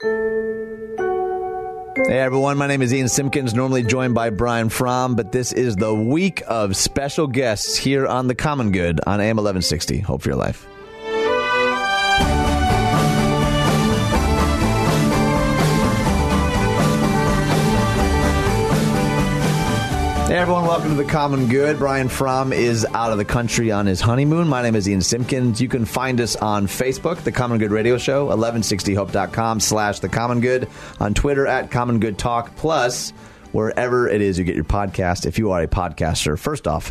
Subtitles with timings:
[0.00, 0.06] Hey
[2.08, 5.92] everyone, my name is Ian Simpkins, normally joined by Brian Fromm, but this is the
[5.92, 9.98] week of special guests here on The Common Good on AM 1160.
[9.98, 10.68] Hope for your life.
[20.78, 21.76] Welcome to the Common Good.
[21.76, 24.46] Brian Fromm is out of the country on his honeymoon.
[24.46, 25.60] My name is Ian Simpkins.
[25.60, 30.40] You can find us on Facebook, The Common Good Radio Show, 1160hope.com slash The Common
[30.40, 30.68] Good,
[31.00, 33.12] on Twitter at Common Good Talk, plus
[33.52, 35.26] wherever it is you get your podcast.
[35.26, 36.88] If you are a podcaster, first off,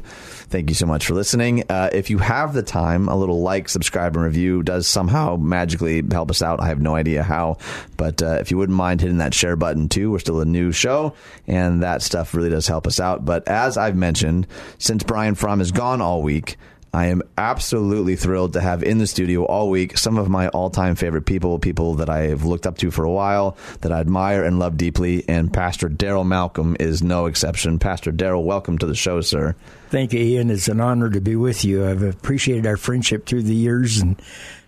[0.50, 1.64] thank you so much for listening.
[1.70, 6.04] Uh, if you have the time, a little like, subscribe, and review does somehow magically
[6.12, 6.60] help us out.
[6.60, 7.58] I have no idea how,
[7.98, 10.72] but uh, if you wouldn't mind hitting that share button too, we're still a new
[10.72, 11.14] show,
[11.48, 13.26] and that stuff really does help us out.
[13.26, 14.48] But as I've mentioned,
[14.78, 16.58] since Brian Fromm is gone all week,
[16.94, 20.70] I am absolutely thrilled to have in the studio all week some of my all
[20.70, 24.00] time favorite people, people that I have looked up to for a while, that I
[24.00, 25.23] admire and love deeply.
[25.27, 27.80] And Pastor Darrel Malcom is no exception.
[27.80, 29.55] Pastor Darrel, welcome to the show, sir.
[29.90, 30.49] Thank you, Ian.
[30.49, 31.88] It's an honor to be with you.
[31.88, 34.21] I've appreciated our friendship through the years and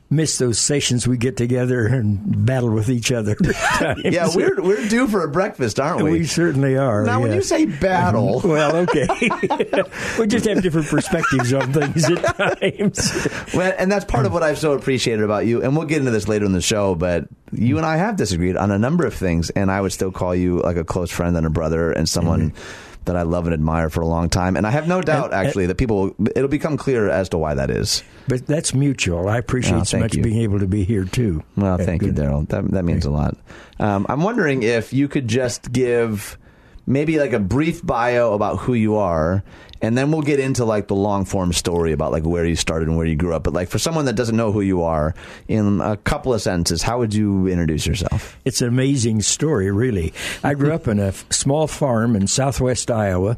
[0.10, 3.36] miss those sessions we get together and battle with each other.
[4.04, 6.12] yeah, we're we're due for a breakfast, aren't we?
[6.12, 7.04] We certainly are.
[7.04, 9.08] Now, when you say battle, well, okay,
[10.20, 13.28] we just have different perspectives on things at times.
[13.54, 15.62] well, and that's part of what I've so appreciated about you.
[15.62, 18.58] And we'll get into this later in the show, but you and I have disagreed
[18.58, 21.38] on a number of things, and I would still call you like a close friend
[21.38, 22.52] and a brother and someone.
[22.52, 25.32] Mm-hmm that I love and admire for a long time, and I have no doubt
[25.32, 28.04] and, actually and, that people it'll become clear as to why that is.
[28.28, 29.28] But that's mutual.
[29.28, 30.24] I appreciate oh, so much you.
[30.24, 31.44] being able to be here too.
[31.56, 32.44] Well, thank you, Darrel.
[32.44, 33.38] That that means a lot.
[33.80, 36.38] Um, I'm wondering if you could just give
[36.86, 39.44] maybe like a brief bio about who you are
[39.82, 42.88] and then we'll get into like the long form story about like where you started
[42.88, 43.44] and where you grew up.
[43.44, 45.16] But like for someone that doesn't know who you are,
[45.48, 48.38] in a couple of sentences, how would you introduce yourself?
[48.46, 50.14] It's an amazing story, really.
[50.44, 53.38] I grew up in a small farm in southwest Iowa.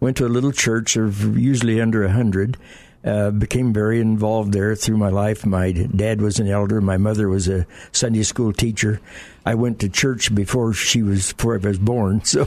[0.00, 2.56] Went to a little church of usually under a hundred.
[3.04, 5.44] Uh, became very involved there through my life.
[5.44, 6.80] My dad was an elder.
[6.80, 9.00] My mother was a Sunday school teacher.
[9.44, 12.46] I went to church before she was before I was born, so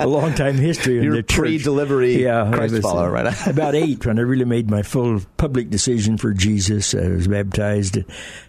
[0.00, 3.32] a long time history in You're the pre-delivery yeah, Christ was, follower, right?
[3.46, 6.92] about eight when I really made my full public decision for Jesus.
[6.92, 7.98] I was baptized,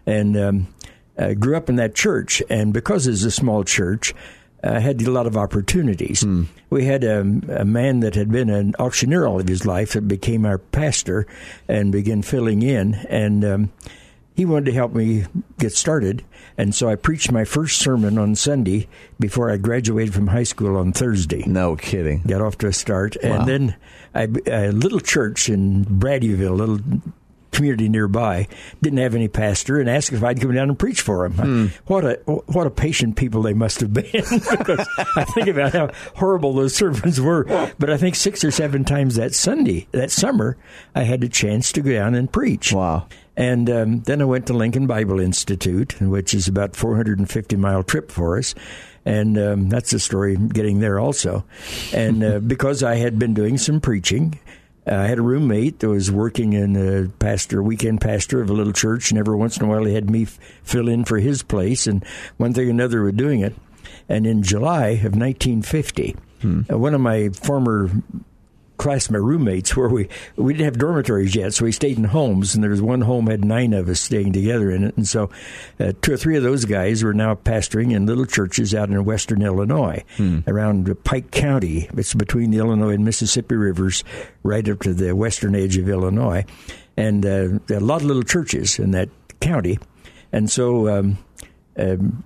[0.08, 0.68] and um,
[1.18, 2.42] I grew up in that church.
[2.50, 4.14] And because it's a small church,
[4.64, 6.22] uh, had a lot of opportunities.
[6.22, 6.44] Hmm.
[6.70, 10.08] We had a, a, man that had been an auctioneer all of his life that
[10.08, 11.28] became our pastor
[11.68, 13.72] and began filling in, and um,
[14.36, 15.26] he wanted to help me
[15.60, 16.24] get started.
[16.58, 18.88] And so I preached my first sermon on Sunday
[19.20, 21.44] before I graduated from high school on Thursday.
[21.48, 22.22] No kidding.
[22.28, 23.32] Got off to a start, wow.
[23.32, 23.76] and then
[24.14, 26.80] I, a little church in Bradyville, a little
[27.52, 28.48] community nearby
[28.82, 31.38] didn't have any pastor and asked if I'd come down and preach for them.
[31.38, 31.92] Hmm.
[31.92, 35.92] What a what a patient people they must have been because I think about how
[36.16, 37.44] horrible those sermons were.
[37.78, 40.58] But I think six or seven times that Sunday that summer
[40.96, 42.74] I had a chance to go down and preach.
[42.74, 43.08] Wow.
[43.38, 48.12] And um, then I went to Lincoln Bible Institute, which is about 450 mile trip
[48.12, 48.54] for us
[49.06, 51.44] and um, that's the story getting there also.
[51.94, 54.40] And uh, because I had been doing some preaching,
[54.92, 58.74] I had a roommate that was working in a pastor, weekend pastor of a little
[58.74, 61.44] church, and every once in a while he had me f- fill in for his
[61.44, 62.04] place, and
[62.38, 63.56] one thing or another we're doing it.
[64.10, 66.62] And in July of 1950, hmm.
[66.70, 67.90] uh, one of my former
[68.82, 72.56] class my roommates where we we didn't have dormitories yet, so we stayed in homes,
[72.56, 75.30] and there was one home had nine of us staying together in it, and so
[75.80, 79.06] uh, two or three of those guys were now pastoring in little churches out in
[79.06, 80.40] western Illinois, hmm.
[80.48, 81.88] around Pike County.
[81.94, 84.04] It's between the Illinois and Mississippi rivers,
[84.42, 86.44] right up to the western edge of Illinois,
[86.98, 89.10] and uh, a lot of little churches in that
[89.40, 89.78] county,
[90.32, 90.90] and so.
[90.90, 91.18] Um,
[91.78, 92.24] um,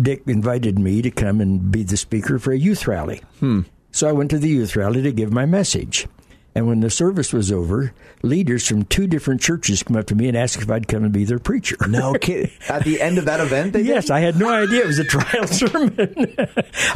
[0.00, 3.22] Dick invited me to come and be the speaker for a youth rally.
[3.40, 3.62] Hmm.
[3.92, 6.06] So I went to the youth rally to give my message.
[6.54, 7.92] And when the service was over,
[8.22, 11.12] leaders from two different churches come up to me and asked if I'd come and
[11.12, 11.76] be their preacher.
[11.88, 12.50] No kidding.
[12.68, 14.14] At the end of that event, they yes, did?
[14.14, 16.36] I had no idea it was a trial sermon.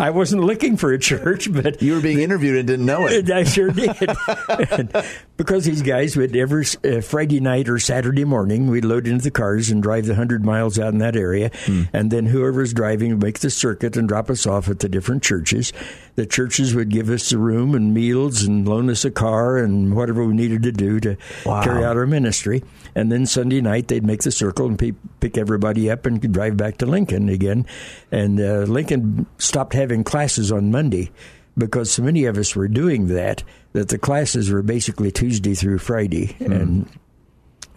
[0.00, 3.31] I wasn't looking for a church, but you were being interviewed and didn't know it.
[3.35, 3.97] I sure did.
[5.37, 9.31] because these guys would every uh, Friday night or Saturday morning, we'd load into the
[9.31, 11.85] cars and drive the hundred miles out in that area, hmm.
[11.93, 15.23] and then whoever's driving would make the circuit and drop us off at the different
[15.23, 15.73] churches.
[16.16, 19.96] The churches would give us a room and meals and loan us a car and
[19.96, 21.62] whatever we needed to do to wow.
[21.62, 22.62] carry out our ministry.
[22.94, 26.56] And then Sunday night they'd make the circle and pe- pick everybody up and drive
[26.56, 27.66] back to Lincoln again.
[28.12, 31.11] And uh, Lincoln stopped having classes on Monday
[31.58, 35.78] because so many of us were doing that that the classes were basically Tuesday through
[35.78, 36.61] Friday, mm.
[36.61, 36.88] and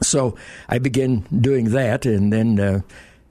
[0.01, 0.35] so
[0.69, 2.59] I began doing that, and then.
[2.59, 2.81] Uh,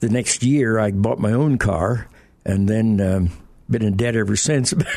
[0.00, 2.08] the next year, I bought my own car,
[2.44, 3.00] and then.
[3.00, 3.30] Um,
[3.68, 4.70] been in debt ever since.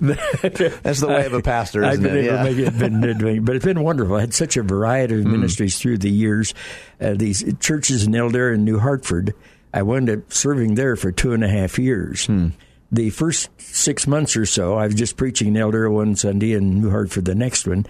[0.00, 2.24] That's the way of a pastor, isn't I've been it?
[2.26, 2.42] able Yeah.
[2.44, 4.16] maybe I've been doing, but it's been wonderful.
[4.16, 6.54] I had such a variety of ministries through the years.
[7.00, 9.34] Uh, these churches in Eldara and New Hartford,
[9.74, 12.26] I wound up serving there for two and a half years.
[12.26, 12.48] Hmm.
[12.90, 16.82] The first six months or so, I was just preaching in Eldara one Sunday and
[16.82, 17.86] New Hartford the next one.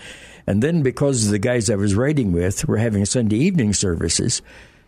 [0.47, 4.43] And then because the guys I was writing with were having Sunday evening services,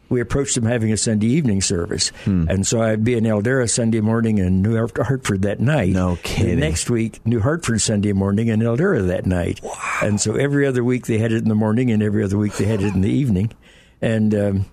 [0.09, 2.09] we approached them having a Sunday evening service.
[2.25, 2.47] Hmm.
[2.49, 5.91] And so I'd be in Eldara Sunday morning and New Hartford that night.
[5.91, 6.57] No kidding.
[6.57, 9.61] The next week, New Hartford Sunday morning and Eldara that night.
[9.63, 9.99] Wow.
[10.03, 12.55] And so every other week they had it in the morning and every other week
[12.55, 13.53] they had it in the evening.
[14.01, 14.67] And um,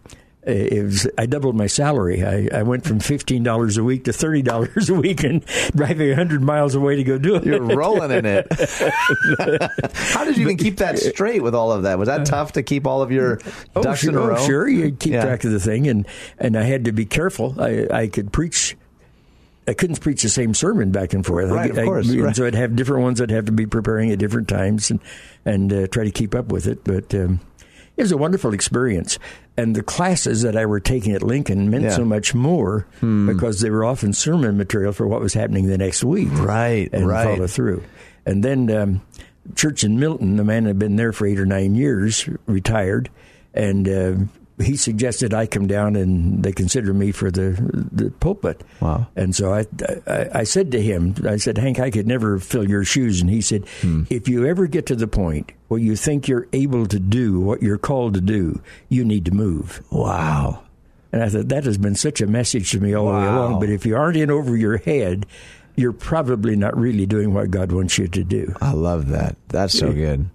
[0.45, 2.23] was I doubled my salary.
[2.23, 5.45] I, I went from fifteen dollars a week to thirty dollars a week and
[5.75, 7.45] driving hundred miles away to go do it.
[7.45, 8.47] You're rolling in it.
[9.93, 11.99] How did you even keep that straight with all of that?
[11.99, 13.39] Was that tough to keep all of your
[13.75, 14.45] Oh, ducks sure, in a oh, row?
[14.45, 15.23] sure, you keep Yeah.
[15.25, 16.07] track of the thing, and
[16.39, 17.55] and I had to be careful.
[17.59, 18.75] I I could preach.
[19.67, 21.51] I couldn't preach the same sermon back and forth.
[21.51, 22.35] Right, I, of I- course, and right.
[22.35, 23.21] so I'd have different ones.
[23.21, 24.99] I'd have to be preparing at different times and
[25.45, 26.83] and uh, try to keep up with it.
[26.83, 27.39] But um,
[28.01, 29.19] it was a wonderful experience,
[29.57, 31.89] and the classes that I were taking at Lincoln meant Yeah.
[31.92, 31.95] Hmm.
[31.98, 36.03] so much more because they were often sermon material for what was happening the next
[36.03, 37.24] week Right, and right.
[37.36, 37.83] follow through.
[38.25, 39.01] And then um,
[39.56, 43.09] church in Milton, the man had been there for eight or nine years, retired,
[43.53, 44.13] and uh,
[44.61, 47.51] he suggested I come down and they consider me for the
[47.91, 48.61] the pulpit.
[48.79, 49.07] Wow.
[49.15, 49.65] And so I,
[50.07, 53.21] I I said to him, I said, Hank, I could never fill your shoes.
[53.21, 54.03] And he said, Hmm.
[54.09, 57.61] if you ever get to the point where you think you're able to do what
[57.61, 59.81] you're called to do, you need to move.
[59.91, 60.63] Wow.
[61.11, 63.59] And I thought that has been such a message to me all the way along.
[63.59, 65.25] But if you aren't in over your head,
[65.75, 68.55] you're probably not really doing what God wants you to do.
[68.61, 69.35] I love that.
[69.49, 70.29] That's so good.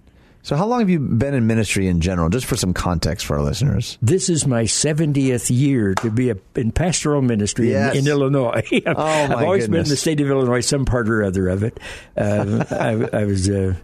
[0.47, 2.29] So, how long have you been in ministry in general?
[2.29, 3.97] Just for some context for our listeners.
[4.01, 7.95] This is my 70th year to be a, in pastoral ministry Yes.
[7.95, 8.63] in, in Illinois.
[8.85, 11.77] Oh, I've always been in the state of Illinois, some part or other of it.
[12.15, 13.75] Uh, I, I was uh,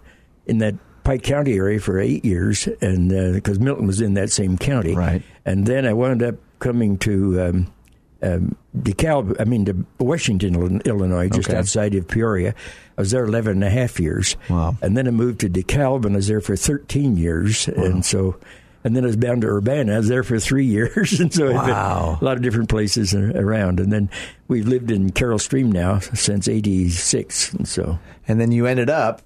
[0.46, 4.58] in that Pike County area for eight years, and because Milton was in that same
[4.58, 5.22] county, Right.
[5.46, 7.74] And then I wound up coming to um,
[8.24, 11.58] um, DeKalb, I mean to Washington, Illinois, just Okay.
[11.58, 12.56] outside of Peoria.
[12.98, 14.36] I was there 11 and a half years.
[14.50, 14.78] Wow.
[14.82, 17.68] And then I moved to DeKalb, and I was there for 13 years.
[17.68, 18.38] And so,
[18.84, 19.94] and then I was bound to Urbana.
[19.96, 21.20] I was there for three years.
[21.20, 22.18] And so I've been Wow.
[22.22, 23.80] a lot of different places around.
[23.80, 24.10] And then
[24.48, 27.54] we've lived in Carol Stream now since 86.
[27.54, 29.22] And so, And then you ended up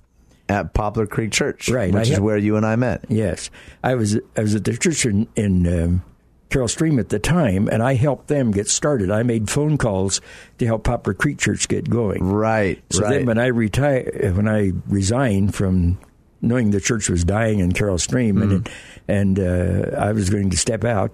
[0.50, 1.94] at Poplar Creek Church, Right.
[1.94, 3.04] Which I is have- where you and I met.
[3.10, 3.50] yes,
[3.84, 6.04] I was, I was at the church in, in um,
[6.50, 9.12] Carol Stream at the time, and I helped them get started.
[9.12, 10.22] I made phone calls
[10.60, 12.24] to help Poplar Creek Church get going.
[12.24, 12.82] Right.
[12.90, 13.10] So right.
[13.10, 16.00] then, when I retire, when I resigned from
[16.42, 18.72] knowing the church was dying in Carroll Stream, and it,
[19.08, 21.14] and uh, I was going to step out,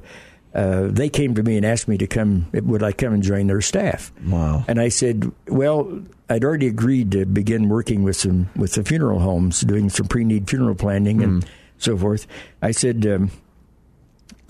[0.54, 2.48] uh, they came to me and asked me to come.
[2.54, 4.12] Would I come and join their staff?
[4.28, 4.66] Wow.
[4.68, 9.20] And I said, well, I'd already agreed to begin working with some with the funeral
[9.20, 11.46] homes, doing some pre-need funeral planning and
[11.80, 12.28] so forth.
[12.62, 13.08] I said.
[13.08, 13.32] Um,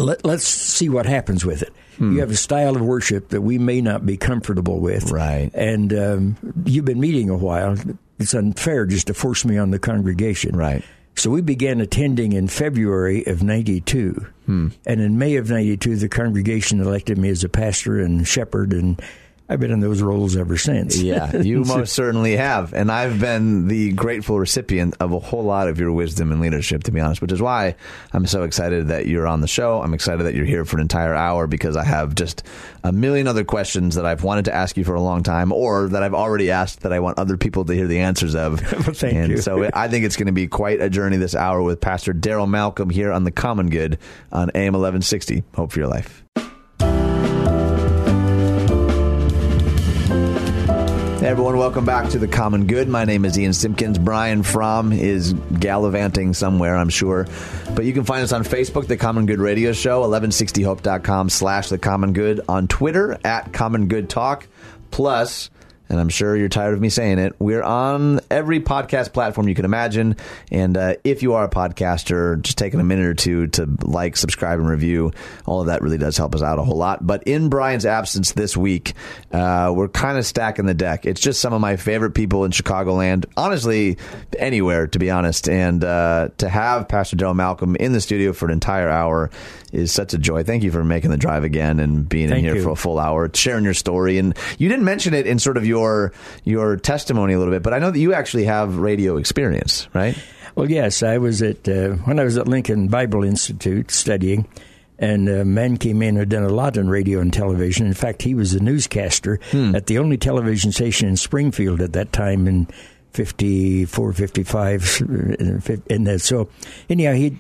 [0.04, 1.74] let, let's see what happens with it.
[2.00, 5.52] You have a style of worship that we may not be comfortable with, Right.
[5.54, 7.78] And um, you've been meeting a while.
[8.20, 10.84] It's unfair just to force me on the congregation, Right.
[11.16, 16.80] So we began attending in February of '92, and in May of '92, the congregation
[16.82, 19.00] elected me as a pastor and shepherd, and
[19.50, 20.98] I've been in those roles ever since.
[21.02, 22.74] Yeah, you most certainly have.
[22.74, 26.84] And I've been the grateful recipient of a whole lot of your wisdom and leadership,
[26.84, 27.76] to be honest, which is why
[28.14, 29.82] I'm so excited that you're on the show.
[29.82, 32.44] I'm excited that you're here for an entire hour because I have just
[32.86, 35.90] a million other questions that I've wanted to ask you for a long time or
[35.90, 38.62] that I've already asked that I want other people to hear the answers of.
[38.84, 39.38] Well, thank and you.
[39.38, 42.48] so I think it's going to be quite a journey this hour with Pastor Darrel
[42.48, 43.98] Malcom here on The Common Good
[44.32, 45.44] on AM 1160.
[45.56, 46.23] Hope for your life.
[51.24, 52.90] Hey everyone, welcome back to The Common Good.
[52.90, 53.98] My name is Ian Simpkins.
[53.98, 57.28] Brian Fromm is gallivanting somewhere, I'm sure.
[57.74, 61.78] But you can find us on Facebook, The Common Good Radio Show, 1160hope.com slash The
[61.78, 64.50] Common Good, on Twitter, at Common Good Talk.
[64.92, 65.50] Plus,
[65.90, 69.56] and I'm sure you're tired of me saying it, we're on every podcast platform you
[69.56, 70.16] can imagine.
[70.52, 74.18] And uh, if you are a podcaster, just taking a minute or two to like,
[74.18, 75.12] subscribe, and review,
[75.46, 77.06] all of that really does help us out a whole lot.
[77.06, 78.94] But in Brian's absence this week,
[79.32, 81.06] uh, we're kind of stacking the deck.
[81.06, 83.98] It's just some of my favorite people in Chicagoland, honestly,
[84.38, 85.50] anywhere, to be honest.
[85.50, 89.30] And uh, to have Pastor Joe Malcom in the studio for an entire hour
[89.74, 90.44] is such a joy.
[90.44, 92.64] Thank you for making the drive again and being Thank in here you.
[92.64, 94.18] for a full hour, sharing your story.
[94.20, 96.14] And you didn't mention it in sort of your
[96.46, 100.18] your testimony a little bit, but I know that you actually have radio experience, right?
[100.56, 104.48] Well, yes, I was at uh, when I was at Lincoln Bible Institute studying.
[105.00, 107.88] And a man came in who had done a lot on radio and television.
[107.88, 112.14] In fact, he was a newscaster at the only television station in Springfield at that
[112.14, 112.68] time in
[113.12, 115.02] 54, 55.
[115.02, 116.48] uh, And so,
[116.90, 117.36] anyhow, he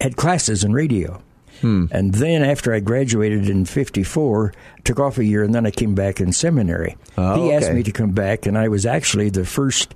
[0.00, 1.20] had classes in radio.
[1.60, 1.86] Hmm.
[1.90, 4.52] And then after I graduated in 54,
[4.84, 6.96] took off a year and then I came back in seminary.
[7.18, 9.94] Oh, he asked me to come back, and I was actually the first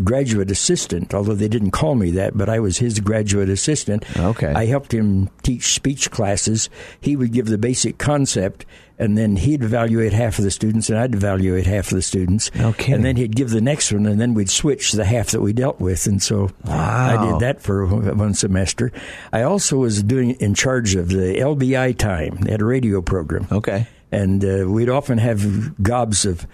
[0.00, 4.04] graduate assistant, although they didn't call me that, but I was his graduate assistant.
[4.18, 4.52] Okay.
[4.52, 6.70] I helped him teach speech classes.
[7.00, 8.64] He would give the basic concept,
[9.02, 12.50] and then he'd evaluate half of the students, and I'd evaluate half of the students.
[12.50, 12.94] Kidding.
[12.94, 15.52] And then he'd give the next one, and then we'd switch the half that we
[15.52, 16.06] dealt with.
[16.06, 18.92] And so I did that for one semester.
[19.32, 22.36] I also was doing in charge of the LBI time.
[22.42, 23.86] They had a radio program Okay.
[24.10, 26.46] and uh, we'd often have gobs of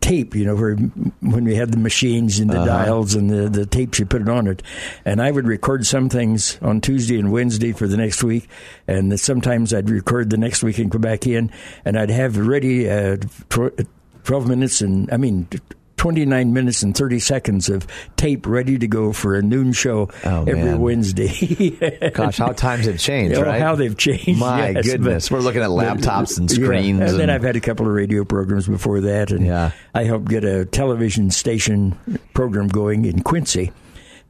[0.00, 3.66] tape, you know, where when we had the machines and the dials and the, the
[3.66, 4.62] tapes, you put it on it.
[5.04, 8.48] And I would record some things on Tuesday and Wednesday for the next week,
[8.86, 11.50] and sometimes I'd record the next week and come back in,
[11.84, 13.16] and I'd have ready uh,
[13.48, 13.86] tw-
[14.24, 15.48] twelve minutes and I mean.
[15.96, 17.86] 29 minutes and 30 seconds of
[18.16, 20.80] tape ready to go for a noon show Oh, every man.
[20.80, 22.10] Wednesday.
[22.14, 23.60] Gosh, how times have changed, Oh, right?
[23.60, 24.38] how they've changed.
[24.38, 25.28] My yes, goodness.
[25.28, 27.00] but- We're looking at but- laptops and yeah, screens.
[27.12, 29.70] And, then I've had a couple of radio programs before that, and Yeah.
[29.94, 31.98] I helped get a television station
[32.34, 33.72] program going in Quincy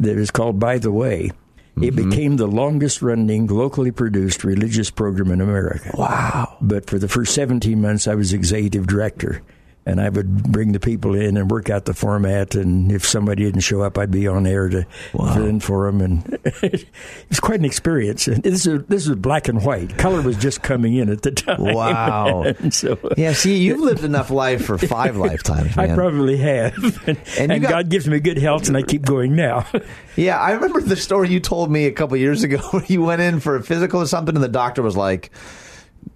[0.01, 1.33] that is called By the Way.
[1.79, 2.09] It Mm-hmm.
[2.11, 5.91] became the longest running locally produced religious program in America.
[5.99, 6.57] wow.
[6.63, 9.43] But for the first 17 months, I was executive director.
[9.89, 12.57] And I would bring the people in and work out the format.
[12.57, 15.33] And if somebody didn't show up, I'd be on air to Wow.
[15.35, 16.01] fill in for them.
[16.01, 16.87] And it
[17.29, 18.27] was quite an experience.
[18.27, 19.97] And this is this is black and white.
[19.97, 21.63] Color was just coming in at the time.
[21.63, 22.53] Wow.
[22.71, 25.91] so Yeah, see, you've lived enough life for five lifetimes, man.
[25.93, 26.75] I probably have.
[27.07, 29.67] and And and got- God gives me good health, and I keep going now.
[30.17, 33.21] Yeah, I remember the story you told me a couple years ago where you went
[33.23, 35.31] in for a physical or something, and the doctor was like,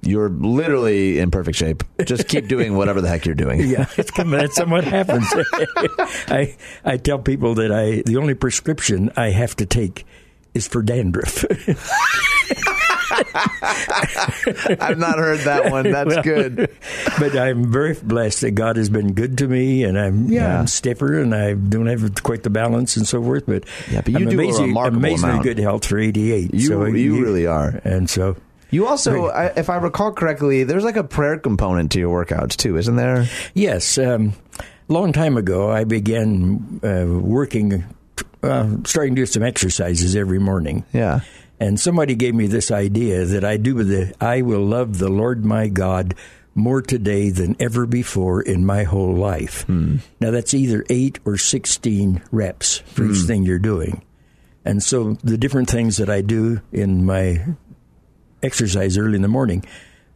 [0.02, 1.82] "You're literally in perfect shape.
[2.04, 4.10] Just keep doing whatever the heck you're doing." yeah, it's.
[4.12, 5.26] That's what happens.
[6.28, 10.06] I I tell people that I the only prescription I have to take
[10.54, 11.44] is for dandruff.
[14.80, 15.90] I've not heard that one.
[15.90, 16.70] That's Well, good.
[17.18, 20.60] but I'm very blessed that God has been good to me, and I'm yeah.
[20.60, 23.46] I'm stiffer, and I don't have quite the balance and so forth.
[23.46, 25.44] But Yeah, but you I'm do a amazing, remarkable amazingly amount.
[25.44, 26.54] good health for 88.
[26.54, 27.80] You- so you really are.
[27.84, 28.36] and so.
[28.70, 32.56] You also, I, if I recall correctly, there's like a prayer component to your workouts
[32.56, 33.26] too, isn't there?
[33.54, 34.32] Yes, um,
[34.88, 37.84] long time ago, I began uh, working,
[38.42, 40.84] uh, starting to do some exercises every morning.
[40.92, 41.20] Yeah.
[41.58, 45.44] And somebody gave me this idea that I do the I will love the Lord
[45.44, 46.14] my God
[46.54, 49.68] more today than ever before in my whole life.
[49.68, 54.02] Now that's either eight or sixteen reps for each thing you're doing.
[54.64, 57.44] And so the different things that I do in my
[58.42, 59.64] exercise early in the morning,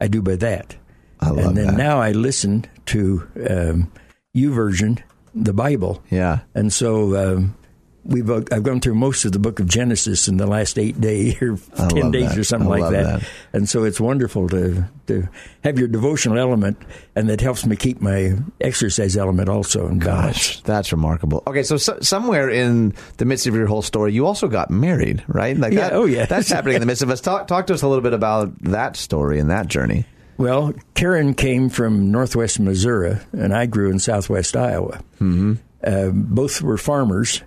[0.00, 0.76] I do by that.
[1.20, 1.76] I love and then that.
[1.76, 3.92] now I listen to um,
[4.36, 5.02] YouVersion,
[5.34, 6.02] the Bible.
[6.10, 6.40] Yeah.
[6.54, 7.56] And so um,
[8.04, 11.00] we've uh, I've gone through most of the book of Genesis in the last eight
[11.00, 12.38] days or I ten days that.
[12.38, 13.20] or something I like that.
[13.20, 13.28] that.
[13.52, 15.28] And so it's wonderful to to
[15.62, 16.78] have your devotional element,
[17.14, 20.36] and that helps me keep my exercise element also in balance.
[20.36, 21.42] Gosh, that's remarkable.
[21.46, 25.22] Okay, so, so somewhere in the midst of your whole story, you also got married,
[25.28, 25.56] right?
[25.56, 26.24] Like Yeah, that, oh, yeah.
[26.26, 27.20] that's happening in the midst of us.
[27.20, 30.06] Talk, talk to us a little bit about that story and that journey.
[30.38, 35.00] Well, Karen came from northwest Missouri, and I grew in southwest Iowa.
[35.20, 35.54] Mm-hmm.
[35.84, 37.42] Uh, both were farmers,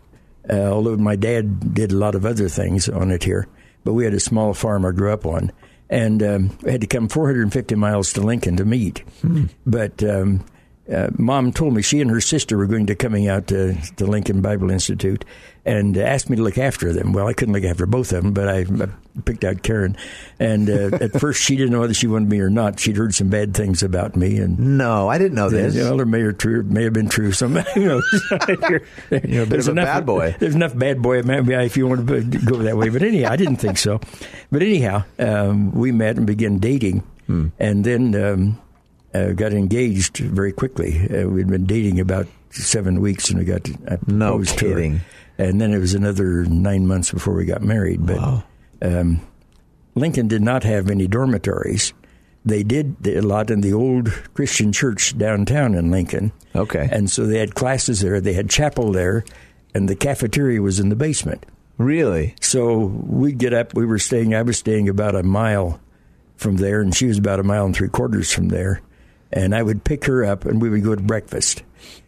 [0.50, 3.48] uh, although my dad did a lot of other things on it here.
[3.84, 5.52] But we had a small farm I grew up on,
[5.90, 9.04] and um, I had to come 450 miles to Lincoln to meet.
[9.66, 10.44] But um,
[10.94, 14.06] uh, mom told me she and her sister were going to coming out to the
[14.08, 15.26] Lincoln Bible Institute
[15.66, 17.12] and asked me to look after them.
[17.12, 18.88] Well, I couldn't look after both of them, but I, I
[19.26, 19.98] picked out Karen.
[20.40, 22.80] And uh, at first, she didn't know whether she wanted me or not.
[22.80, 25.76] She'd heard some bad things about me, and No, I didn't know this.
[25.76, 27.34] well, it may have true, may have been true.
[27.34, 28.24] Some, who knows?
[28.70, 28.82] you're,
[29.26, 30.36] You're a bit of a bad boy.
[30.40, 32.88] There's enough bad boy maybe if you want to go that way.
[32.88, 34.00] But anyhow, I didn't think so.
[34.52, 37.48] But anyhow, um, we met and began dating, Hmm.
[37.60, 38.58] and then um,
[39.18, 41.08] uh, got engaged very quickly.
[41.10, 44.76] Uh, we'd been dating about seven weeks, and we got I No proposed to her.
[44.76, 45.02] kidding.
[45.38, 48.06] And then it was another nine months before we got married.
[48.06, 48.44] But Wow.
[48.82, 49.22] um,
[49.96, 51.94] Lincoln did not have any dormitories.
[52.46, 56.32] They did a lot in the old Christian church downtown in Lincoln.
[56.56, 56.88] Okay.
[56.92, 59.26] And so they had classes there, they had chapel there,
[59.76, 61.46] and the cafeteria was in the basement.
[61.78, 62.36] Really?
[62.42, 65.80] So we'd get up, we were staying, I was staying about a mile
[66.38, 68.82] from there, and she was about a mile and three quarters from there.
[69.32, 71.64] And I would pick her up, and we would go to breakfast.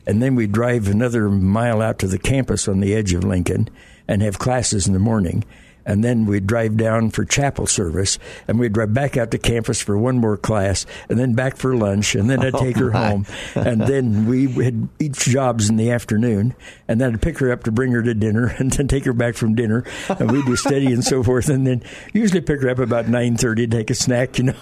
[0.06, 3.70] And then we'd drive another mile out to the campus on the edge of Lincoln
[4.08, 5.44] and have classes in the morning.
[5.90, 9.82] And then we'd drive down for chapel service, and we'd drive back out to campus
[9.82, 12.92] for one more class, and then back for lunch, and then I'd oh, take her
[12.92, 13.10] my.
[13.10, 16.54] home, and then we had each jobs in the afternoon,
[16.88, 19.14] and then I'd pick her up to bring her to dinner, and then take her
[19.14, 21.82] back from dinner, and we'd do study and so forth, and then
[22.14, 24.54] usually pick her up about nine thirty, take a snack, you know.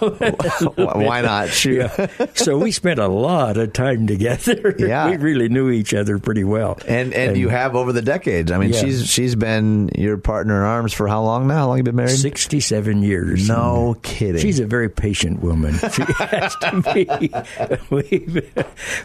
[0.76, 1.50] Why not?
[1.50, 1.78] Shoot.
[1.78, 2.26] Yeah.
[2.34, 4.74] So we spent a lot of time together.
[4.78, 5.10] Yeah.
[5.10, 6.78] we really knew each other pretty well.
[6.86, 8.50] And, and you have over the decades.
[8.50, 8.80] I mean, Yeah.
[8.80, 11.58] she's she's been your partner in arms for how long now?
[11.58, 12.10] How long you been married?
[12.10, 13.48] 67 years.
[13.48, 14.00] No mm-hmm.
[14.02, 14.40] kidding.
[14.40, 15.74] She's a very patient woman.
[15.98, 17.30] She has to be.
[17.90, 18.54] We've,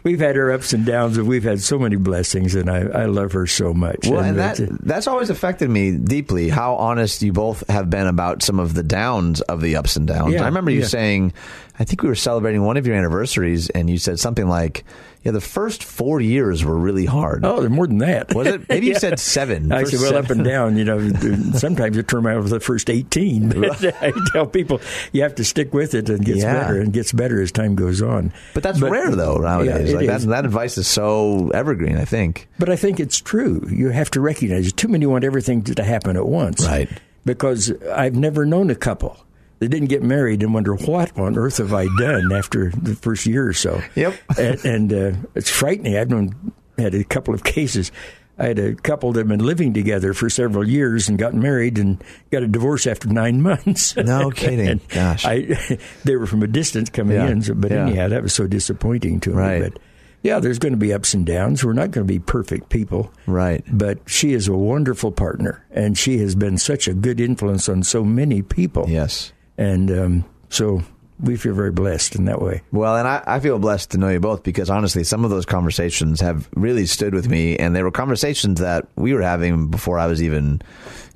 [0.04, 3.06] we've had her ups and downs, and we've had so many blessings, and I, I
[3.06, 4.08] love her so much.
[4.08, 6.50] Well, and that's that that's always affected me deeply.
[6.50, 10.08] How honest you both have been about some of the downs of the ups and
[10.08, 10.34] downs.
[10.34, 10.88] Yeah, I remember you yeah.
[10.88, 11.34] saying,
[11.80, 14.84] I think we were celebrating one of your anniversaries, and you said something like,
[15.24, 18.34] "Yeah, the first four years were really hard." Oh, they're more than that.
[18.36, 18.68] Was it?
[18.70, 19.72] Maybe you said seven.
[19.72, 20.26] I said, well, seven.
[20.26, 20.78] up and down.
[20.78, 21.10] You know,
[21.54, 23.50] sometimes you turn out with the first 18.
[23.50, 26.54] But I tell people you have to stick with it and it gets Yeah.
[26.62, 28.32] better and gets better as time goes on.
[28.54, 29.92] But that's rare though nowadays.
[29.92, 31.98] Yeah, like that, that advice is so evergreen.
[31.98, 32.48] I think.
[32.60, 33.66] But I think it's true.
[33.70, 36.66] You have to recognize too many want everything to happen at once.
[36.66, 36.90] Right.
[37.26, 39.18] Because I've never known a couple
[39.64, 43.26] that didn't get married and wonder what on earth have I done after the first
[43.26, 43.82] year or so.
[43.96, 44.14] Yep.
[44.38, 45.98] And, and uh, it's frightening.
[45.98, 47.92] I've known had a couple of cases.
[48.38, 51.78] I had a couple that had been living together for several years and got married
[51.78, 53.96] and got a divorce after nine months.
[53.96, 54.82] No kidding.
[54.90, 55.24] Gosh.
[55.24, 55.58] I,
[56.04, 57.30] they were from a distance coming Yeah.
[57.30, 57.42] in.
[57.44, 57.86] So, but Yeah.
[57.88, 59.62] anyhow, that was so disappointing to Right.
[59.62, 59.70] me.
[59.70, 59.80] But
[60.24, 61.64] yeah, there's going to be ups and downs.
[61.64, 63.12] We're not going to be perfect people.
[63.28, 63.64] Right.
[63.72, 67.84] But she is a wonderful partner, and she has been such a good influence on
[67.84, 68.86] so many people.
[68.90, 69.32] Yes.
[69.58, 70.82] And um, so
[71.20, 72.62] we feel very blessed in that way.
[72.72, 75.46] Well, and I, I feel blessed to know you both because honestly, some of those
[75.46, 80.00] conversations have really stood with me, and they were conversations that we were having before
[80.00, 80.62] I was even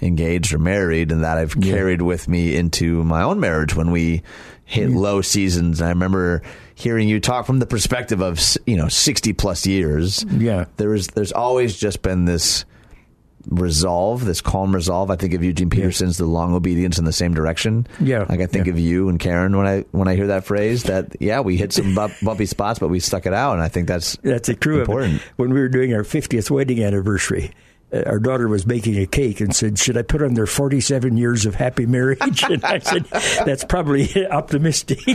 [0.02, 1.74] engaged or married, and that I've Yeah.
[1.74, 4.22] carried with me into my own marriage when we
[4.66, 5.80] hit low seasons.
[5.82, 6.42] And I remember
[6.76, 10.24] hearing you talk from the perspective of you know sixty plus years.
[10.30, 10.66] Yeah.
[10.78, 12.66] there is there's always just been this
[13.50, 15.10] resolve, this calm resolve.
[15.12, 18.26] I think of Eugene Peterson's "The Long Obedience in the Same Direction." Yeah.
[18.30, 18.74] like I think Yeah.
[18.74, 20.84] of you and Karen when I when I hear that phrase.
[20.84, 23.68] That yeah, we hit some bump, bumpy spots, but we stuck it out, and I
[23.70, 25.22] think that's That's a true important.
[25.38, 27.52] When we were doing our 50th wedding anniversary,
[27.94, 31.16] uh, our daughter was making a cake and said, "Should I put on their 47
[31.18, 33.06] years of happy marriage?" And I said,
[33.46, 35.00] "That's probably optimistic."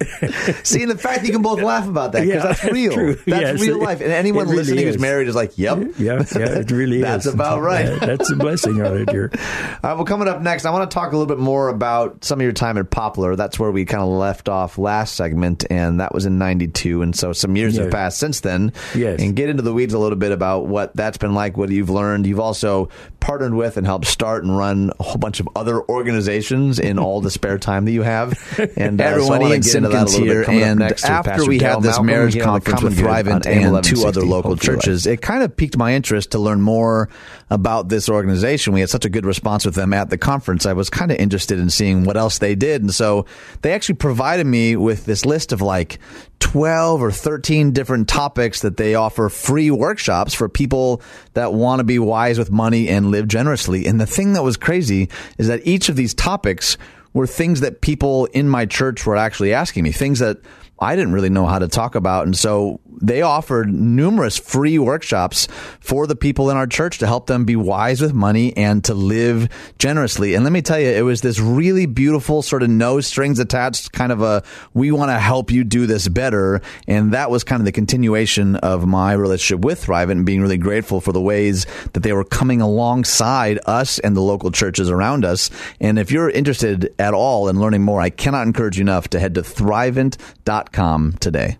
[0.64, 2.92] See, and the fact that you can both laugh about that because Yeah, that's real.
[2.92, 3.14] true.
[3.14, 4.00] That's Yes, real life.
[4.00, 7.02] And anyone really listening who's married is like, "Yep, yeah, yeah, it really is.
[7.02, 7.34] That's is.
[7.34, 7.86] about right.
[7.86, 9.30] That- that's a blessing on it here.
[9.34, 9.38] All
[9.82, 12.38] right, well, coming up next, I want to talk a little bit more about some
[12.40, 13.36] of your time at Poplar.
[13.36, 17.02] That's where we kind of left off last segment, and that was in 92.
[17.02, 18.72] And so some years have passed since then.
[18.94, 19.20] Yes.
[19.20, 21.90] And get into the weeds a little bit about what that's been like, what you've
[21.90, 22.26] learned.
[22.26, 22.88] You've also
[23.20, 27.20] partnered with and helped start and run a whole bunch of other organizations in all
[27.20, 28.34] the spare time that you have.
[28.76, 31.58] And uh, Everyone, Ian get into that a Simpkins little bit here, and after we
[31.58, 34.76] had this Malcom marriage here on the conference with Thrivent and two other local hopefully.
[34.76, 37.08] churches, it kind of piqued my interest to learn more
[37.50, 38.72] about this organization.
[38.72, 40.66] We had such a good response with them at the conference.
[40.66, 43.26] I was kind of interested in seeing what else they did, and so
[43.62, 45.98] they actually provided me with this list of like
[46.40, 51.00] 12 or 13 different topics that they offer free workshops for people
[51.34, 53.86] that want to be wise with money and live generously.
[53.86, 56.76] And the thing that was crazy is that each of these topics
[57.16, 60.36] were things that people in my church were actually asking me, things that
[60.78, 62.26] I didn't really know how to talk about.
[62.26, 65.48] And so they offered numerous free workshops
[65.80, 68.94] for the people in our church to help them be wise with money and to
[68.94, 70.34] live generously.
[70.34, 73.92] And let me tell you, it was this really beautiful sort of no strings attached
[73.92, 74.42] kind of a,
[74.74, 76.60] we want to help you do this better.
[76.86, 80.58] And that was kind of the continuation of my relationship with Thrivent and being really
[80.58, 85.24] grateful for the ways that they were coming alongside us and the local churches around
[85.24, 85.50] us.
[85.80, 89.18] And if you're interested at all in learning more, I cannot encourage you enough to
[89.18, 91.58] head to thrivent.com today.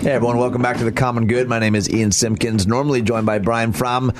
[0.00, 1.48] Hey everyone, welcome back to the Common Good.
[1.48, 4.12] My name is Ian Simpkins, normally joined by Brian Fromm,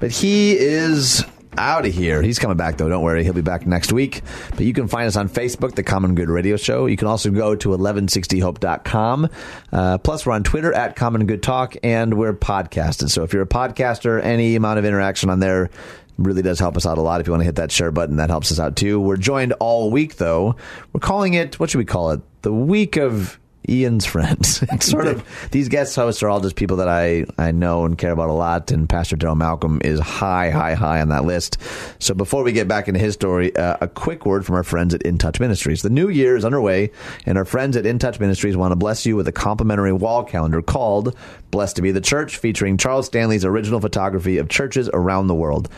[0.00, 1.24] but he is
[1.58, 2.22] out of here.
[2.22, 3.24] He's coming back though, don't worry.
[3.24, 4.22] He'll be back next week.
[4.50, 6.86] But you can find us on Facebook, the Common Good Radio Show.
[6.86, 9.28] You can also go to 1160hope.com.
[9.72, 13.10] Uh, plus, we're on Twitter at Common Good Talk, and we're podcasted.
[13.10, 15.70] So if you're a podcaster, any amount of interaction on there
[16.18, 17.20] really does help us out a lot.
[17.20, 19.00] If you want to hit that share button, that helps us out too.
[19.00, 20.56] We're joined all week though.
[20.92, 22.20] We're calling it, what should we call it?
[22.42, 24.62] The week of Ian's friends.
[24.74, 27.96] It's sort of these guest hosts are all just people that I, I know and
[27.96, 31.58] care about a lot, and Pastor Darrel Malcom is high, high, high on that list.
[32.00, 34.94] So before we get back into his story, uh, a quick word from our friends
[34.94, 35.82] at In Touch Ministries.
[35.82, 36.90] The new year is underway,
[37.24, 40.24] and our friends at In Touch Ministries want to bless you with a complimentary wall
[40.24, 41.16] calendar called
[41.50, 45.68] "Blessed to Be the Church," featuring Charles Stanley's original photography of churches around the world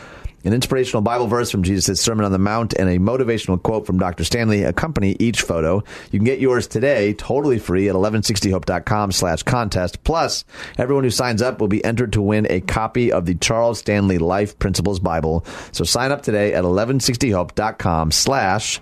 [0.47, 3.99] an inspirational Bible verse from Jesus' Sermon on the Mount, and a motivational quote from
[3.99, 4.23] Dr.
[4.23, 5.83] Stanley accompany each photo.
[6.09, 10.03] You can get yours today, totally free, at 1160hope.com slash contest.
[10.05, 10.45] Plus,
[10.77, 14.17] everyone who signs up will be entered to win a copy of the Charles Stanley
[14.17, 15.45] Life Principles Bible.
[15.73, 18.79] So sign up today at 1160hope.com slash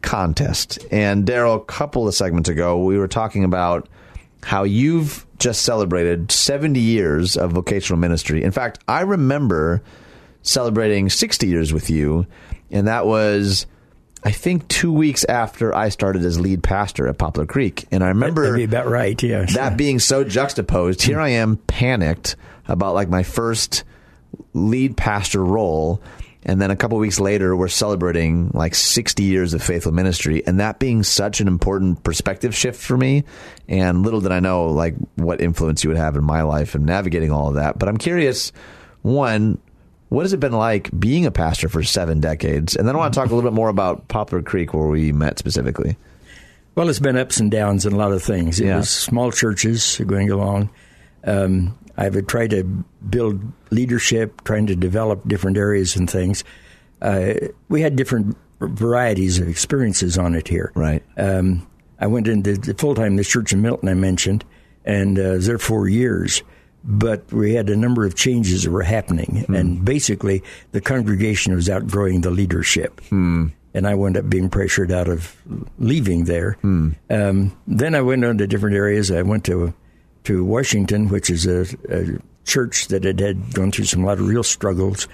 [0.00, 0.78] contest.
[0.90, 3.86] And Darrel, a couple of segments ago, we were talking about
[4.42, 8.42] how you've just celebrated 70 years of vocational ministry.
[8.42, 9.82] In fact, I remember
[10.42, 12.26] celebrating 60 years with you,
[12.70, 13.66] and that was.
[14.24, 18.08] I think two weeks after I started as lead pastor at Poplar Creek, and I
[18.08, 19.20] remember about right.
[19.20, 21.02] Yeah, that being so juxtaposed.
[21.02, 22.36] Here I am, panicked
[22.68, 23.82] about like my first
[24.52, 26.00] lead pastor role,
[26.44, 30.60] and then a couple weeks later, we're celebrating like 60 years of faithful ministry, and
[30.60, 33.24] that being such an important perspective shift for me.
[33.68, 36.84] And little did I know like what influence you would have in my life and
[36.84, 37.78] navigating all of that.
[37.78, 38.52] But I'm curious,
[39.02, 39.58] one,
[40.12, 42.76] what has it been like being a pastor for seven decades?
[42.76, 45.12] And then I want to talk a little bit more about Poplar Creek, where we
[45.12, 45.96] met specifically.
[46.74, 48.60] Well, it's been ups and downs in a lot of things.
[48.60, 48.78] It Yeah.
[48.78, 50.70] was small churches going along.
[51.24, 52.64] Um, I've tried to
[53.08, 56.44] build leadership, trying to develop different areas and things.
[57.00, 57.34] Uh,
[57.68, 60.72] we had different varieties of experiences on it here.
[60.74, 61.02] Right.
[61.16, 61.66] Um,
[62.00, 64.44] I went into the full time the church in Milton I mentioned,
[64.84, 66.42] and uh, was there four years.
[66.84, 70.42] But we had a number of changes that were happening, and basically
[70.72, 73.00] the congregation was outgrowing the leadership.
[73.10, 75.34] And I wound up being pressured out of
[75.78, 76.58] leaving there.
[77.08, 79.10] Um, then I went on to different areas.
[79.10, 79.72] I went to
[80.24, 84.26] to Washington, which is a, a church that had, had gone through some lot of
[84.28, 85.08] real struggles.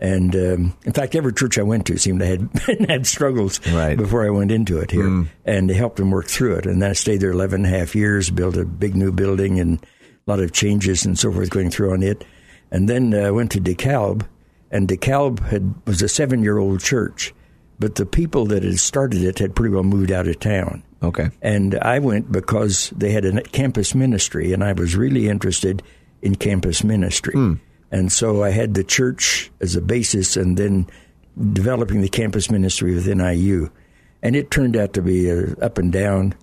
[0.00, 2.48] And um, in fact, every church I went to seemed to had
[2.88, 3.98] had struggles Right.
[3.98, 6.66] before I went into it here, and they helped them work through it.
[6.66, 9.58] And then I stayed there 11 and a half years, built a big new building,
[9.60, 9.84] and
[10.28, 12.24] a lot of changes and so forth going through on it.
[12.70, 14.26] And then uh, I went to DeKalb,
[14.70, 17.34] and DeKalb had was a seven year old church,
[17.78, 20.82] but the people that had started it had pretty well moved out of town.
[21.02, 21.30] Okay.
[21.40, 25.82] And I went because they had a campus ministry, and I was really interested
[26.20, 27.34] in campus ministry.
[27.90, 30.86] And so I had the church as a basis, and then
[31.52, 33.70] developing the campus ministry within IU.
[34.22, 36.34] And it turned out to be uh, up and down.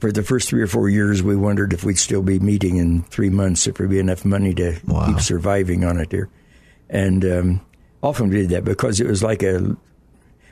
[0.00, 3.02] For the first three or four years, we wondered if we'd still be meeting in
[3.04, 5.06] three months, if there'd be enough money to Wow.
[5.08, 6.28] keep surviving on it here.
[6.88, 7.60] And um,
[8.02, 9.76] often we did that because it was like a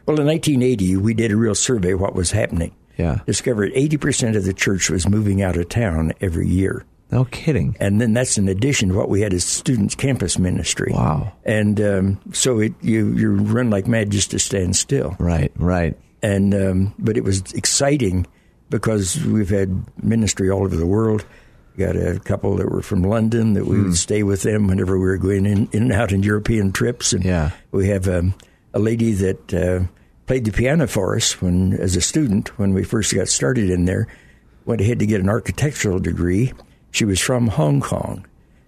[0.05, 2.75] well, in 1980, we did a real survey of what was happening.
[2.99, 3.21] Yeah.
[3.25, 6.85] Discovered 80% of the church was moving out of town every year.
[7.13, 7.77] No kidding.
[7.79, 10.91] And then that's in addition to what we had as students' campus ministry.
[10.93, 11.33] Wow.
[11.45, 15.15] And um, so it, you, you run like mad just to stand still.
[15.21, 15.53] Right.
[15.57, 15.97] Right.
[16.23, 18.27] And um, But it was exciting
[18.73, 21.25] because we've had ministry all over the world.
[21.77, 23.85] We got a couple that were from London that we Hmm.
[23.85, 27.13] would stay with them whenever we were going in, in and out in European trips.
[27.13, 27.51] And Yeah.
[27.71, 28.35] we have um,
[28.75, 29.81] a lady that uh,
[30.27, 33.85] played the piano for us when, as a student, when we first got started in
[33.85, 34.09] there.
[34.65, 36.53] Went ahead to get an architectural degree.
[36.93, 38.25] She was from Hong Kong,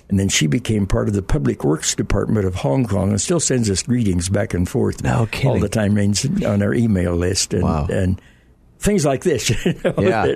[0.08, 3.38] and then she became part of the Public Works Department of Hong Kong, and still
[3.38, 5.96] sends us greetings back and forth No all the time.
[5.96, 7.86] On our email list, and, Wow.
[7.90, 8.20] and
[8.78, 9.50] things like this.
[9.64, 10.34] You know, Yeah.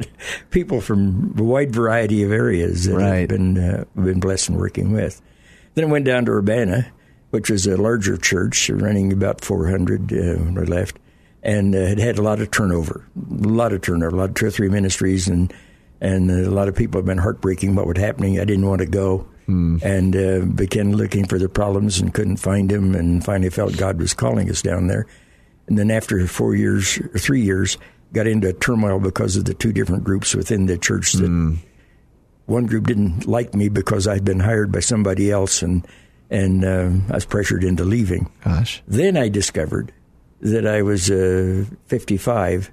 [0.50, 3.20] people from a wide variety of areas that Right.
[3.20, 5.20] have been uh, been blessed in working with.
[5.74, 6.86] Then I went down to Urbana,
[7.30, 10.98] which was a larger church, running about 400 uh, when I left,
[11.42, 14.34] and uh, it had a lot of turnover, a lot of turnover, a lot of
[14.34, 15.52] two or three ministries, and
[16.00, 18.38] and a lot of people have been heartbreaking what was happening.
[18.40, 19.26] I didn't want to go.
[19.48, 23.98] And uh, began looking for the problems and couldn't find them, and finally felt God
[23.98, 25.06] was calling us down there.
[25.68, 27.78] And then after four years, or three years,
[28.12, 31.58] got into turmoil because of the two different groups within the church that
[32.48, 35.86] one group didn't like me because I'd been hired by somebody else, and
[36.30, 38.30] and um, I was pressured into leaving.
[38.42, 38.82] Gosh.
[38.88, 39.92] Then I discovered
[40.40, 42.70] that I was uh, 55,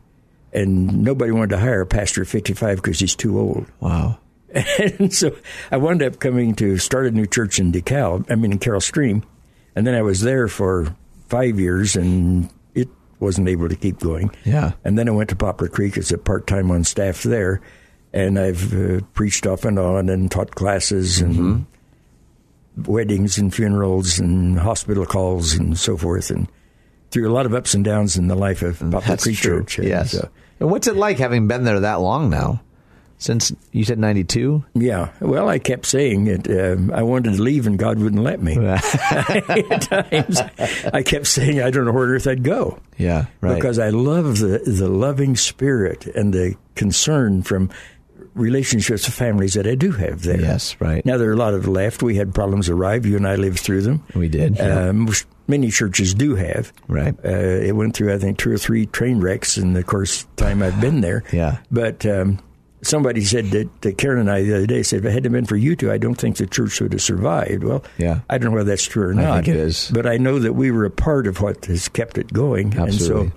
[0.54, 3.66] and nobody wanted to hire a pastor at 55 because he's too old.
[3.80, 4.20] Wow.
[4.54, 5.36] and so
[5.72, 8.82] I wound up coming to start a new church in DeKalb, I mean in Carol
[8.82, 9.24] Stream,
[9.76, 10.96] and then I was there for
[11.28, 12.50] five years, and
[13.26, 14.30] wasn't able to keep going.
[14.46, 14.72] Yeah.
[14.86, 17.60] And then I went to Poplar Creek as a part time on staff there,
[18.14, 22.84] and I've uh, preached off and on and taught classes and mm-hmm.
[22.92, 26.48] weddings and funerals and hospital calls and so forth, and
[27.12, 29.38] through a lot of ups and downs in the life of mm, Poplar That's Creek
[29.38, 29.60] true.
[29.62, 29.80] Church.
[29.80, 30.12] And Yes.
[30.12, 32.62] so- and what's it like having been there that long now?
[33.26, 34.64] Since you said 92?
[34.76, 35.12] Yeah.
[35.20, 36.50] Well, I kept saying it.
[36.50, 38.56] Um, I wanted to leave, and God wouldn't let me.
[38.66, 40.40] At times,
[40.94, 42.80] I kept saying, I don't know where on earth I'd go.
[42.98, 43.56] Yeah, right.
[43.56, 47.70] Because I love the, the loving spirit and the concern from
[48.36, 50.40] relationships with families that I do have there.
[50.40, 51.06] Yes, right.
[51.06, 52.04] Now, there are a lot of left.
[52.04, 53.06] We had problems arrive.
[53.06, 54.04] You and I lived through them.
[54.14, 54.90] We did, yeah.
[54.90, 55.14] Uh,
[55.48, 56.72] many churches do have.
[56.88, 57.16] Right.
[57.24, 60.62] Uh, it went through, I think, two or three train wrecks in the course time
[60.62, 61.24] I've been there.
[61.32, 61.58] Yeah.
[61.72, 62.40] But um,
[62.86, 65.46] somebody said that, that Karen and I the other day said, if it hadn't been
[65.46, 67.64] for you two, I don't think the church would have survived.
[67.64, 68.22] Well, Yeah.
[68.30, 69.36] I don't know whether that's true or I not.
[69.46, 69.92] think it is.
[69.94, 72.78] But I know that we were a part of what has kept it going.
[72.78, 73.32] Absolutely.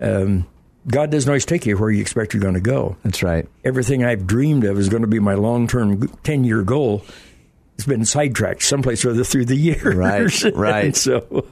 [0.00, 0.46] And so um,
[0.86, 2.96] God doesn't always take you where you expect you're going to go.
[3.04, 3.46] That's right.
[3.64, 7.04] Everything I've dreamed of is going to be my long term 10 year goal.
[7.78, 9.94] It's been sidetracked someplace or other through the years.
[9.94, 10.84] Right, right.
[10.86, 11.46] And so,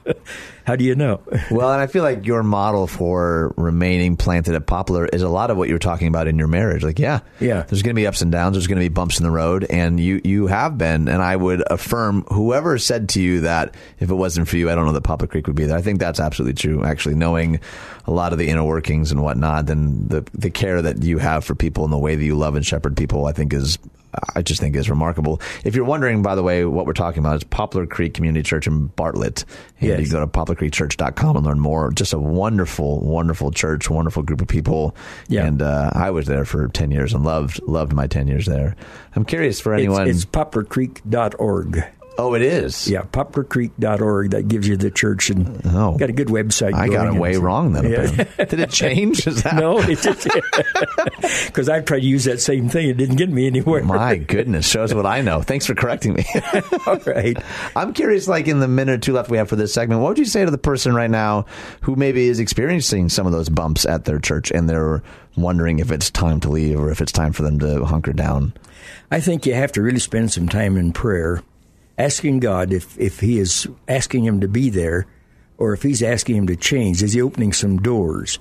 [0.65, 1.21] how do you know?
[1.53, 5.53] Well, and I feel like your model for remaining planted at Poplar is a lot
[5.53, 6.83] of what you're talking about in your marriage.
[6.83, 7.63] Like, yeah, Yeah.
[7.63, 8.55] there's going to be ups and downs.
[8.57, 11.07] There's going to be bumps in the road, and you you have been.
[11.07, 14.75] And I would affirm whoever said to you that if it wasn't for you, I
[14.75, 15.79] don't know that Poplar Creek would be there.
[15.79, 16.83] I think that's absolutely true.
[16.85, 17.61] Actually, knowing
[18.07, 21.45] a lot of the inner workings and whatnot, then the the care that you have
[21.45, 23.79] for people and the way that you love and shepherd people, I think is.
[24.35, 25.41] I just think is remarkable.
[25.65, 28.67] If you're wondering, by the way, what we're talking about is Poplar Creek Community Church
[28.67, 29.45] in Bartlett.
[29.81, 30.01] And Yes.
[30.01, 31.91] you go to poplarcreekchurch.com and learn more.
[31.93, 34.97] Just a wonderful, wonderful church, wonderful group of people.
[35.29, 35.45] Yeah.
[35.47, 38.75] And uh, I was there for 10 years and loved loved my 10 years there.
[39.15, 40.09] I'm curious for anyone.
[40.09, 41.85] It's, it's poplarcreek.org.
[42.19, 42.89] oh, it is?
[42.89, 44.31] Yeah, poplarcreek.org.
[44.31, 45.97] That gives you the church and Oh.
[45.97, 46.75] got a good website.
[46.75, 47.91] I got it way and- wrong then.
[47.91, 48.45] Yeah.
[48.45, 49.27] Did it change?
[49.27, 50.17] Is that no, it did
[51.47, 52.89] because I've tried to use that same thing.
[52.89, 53.83] It didn't get me anywhere.
[53.85, 55.43] My goodness, shows what I know.
[55.43, 56.25] Thanks for correcting me.
[56.87, 57.37] All right.
[57.75, 60.09] I'm curious, like in the minute or two left we have for this segment, what
[60.11, 61.47] would you say to the person right now
[61.83, 65.03] who maybe is experiencing some of those bumps at their church and they're
[65.37, 68.53] wondering if it's time to leave or if it's time for them to hunker down?
[69.11, 71.43] I think you have to really spend some time in prayer,
[71.99, 75.07] asking God if, if He is asking him to be there
[75.59, 77.03] or if He's asking him to change.
[77.03, 78.39] Is He opening some doors?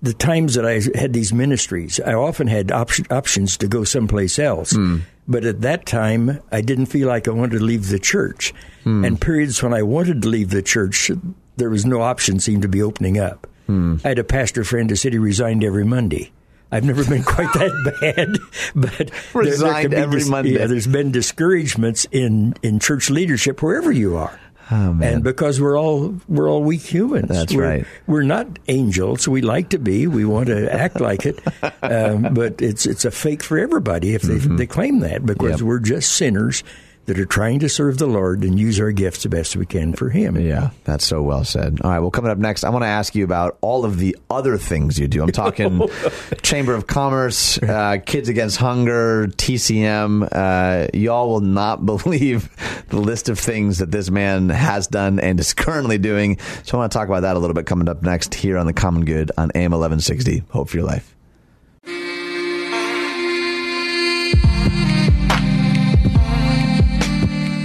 [0.00, 4.38] The times that I had these ministries, I often had op- options to go someplace
[4.38, 4.72] else.
[4.72, 4.98] Hmm.
[5.28, 8.52] But at that time, I didn't feel like I wanted to leave the church.
[8.82, 9.04] Hmm.
[9.04, 11.10] And periods when I wanted to leave the church,
[11.56, 13.46] there was no option seemed to be opening up.
[13.66, 13.96] Hmm.
[14.04, 16.32] I had a pastor friend who said he resigned every Monday.
[16.72, 18.38] I've never been quite that bad,
[18.74, 20.54] but there- there Resigned can be every Monday.
[20.58, 24.40] Yeah, there's been discouragements in, in church leadership wherever you are.
[24.70, 25.14] Oh, man.
[25.16, 27.28] And because we're all we're all weak humans.
[27.28, 27.86] That's We're- right.
[28.06, 29.28] We're not angels.
[29.28, 30.06] We like to be.
[30.06, 31.40] We want to act like it,
[31.82, 35.64] um, but it's it's a fake for everybody if they they claim that because Mm-hmm.
[35.64, 35.68] Yep.
[35.68, 36.64] we're just sinners
[37.12, 39.92] that are trying to serve the Lord and use our gifts the best we can
[39.92, 40.40] for Him.
[40.40, 41.78] Yeah, that's so well said.
[41.84, 44.16] All right, well, coming up next, I want to ask you about all of the
[44.30, 45.22] other things you do.
[45.22, 45.86] I'm talking
[46.42, 50.26] Chamber of Commerce, uh, Kids Against Hunger, TCM.
[50.32, 52.48] Uh, y'all will not believe
[52.88, 56.38] the list of things that this man has done and is currently doing.
[56.64, 58.64] So I want to talk about that a little bit coming up next here on
[58.64, 60.44] The Common Good on AM 1160.
[60.48, 61.14] Hope for your life.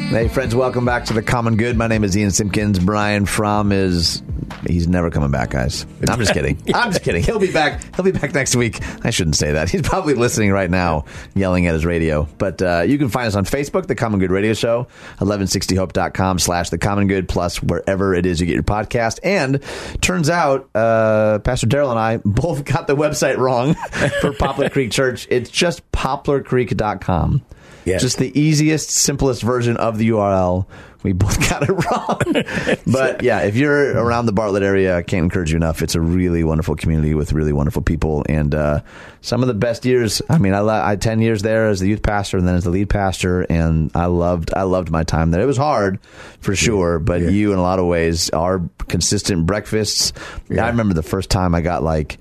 [0.09, 1.75] Hey, friends, welcome back to The Common Good.
[1.75, 2.79] My name is Ian Simpkins.
[2.79, 4.23] Brian Fromm is.
[4.65, 5.85] He's never coming back, guys.
[6.09, 6.57] I'm just kidding.
[6.73, 7.21] I'm just kidding.
[7.21, 7.81] He'll be back.
[7.93, 8.79] He'll be back next week.
[9.05, 9.69] I shouldn't say that.
[9.69, 11.03] He's probably listening right now,
[11.35, 12.23] yelling at his radio.
[12.37, 14.87] But uh, you can find us on Facebook, The Common Good Radio Show,
[15.19, 19.19] 1160hope.com slash The Common Good, plus wherever it is you get your podcast.
[19.23, 19.61] And
[20.01, 23.73] turns out, uh, Pastor Darrel and I both got the website wrong
[24.21, 25.27] for Poplar Creek Church.
[25.29, 27.43] It's just poplarcreek.com.
[27.87, 28.01] Yes.
[28.01, 30.65] Just the easiest, simplest version of the URL.
[31.03, 32.77] We both got it wrong.
[32.91, 35.81] but yeah, if you're around the Bartlett area, I can't encourage you enough.
[35.81, 38.25] It's a really wonderful community with really wonderful people.
[38.27, 38.81] And uh,
[39.21, 41.79] some of the best years, I mean, I, lo- I had 10 years there as
[41.79, 43.43] the youth pastor and then as the lead pastor.
[43.43, 45.41] And I loved, I loved my time there.
[45.41, 46.01] It was hard
[46.41, 47.29] for sure, but Yeah.
[47.29, 50.11] you, in a lot of ways, our consistent breakfasts.
[50.49, 50.65] Yeah.
[50.65, 52.17] I remember the first time I got like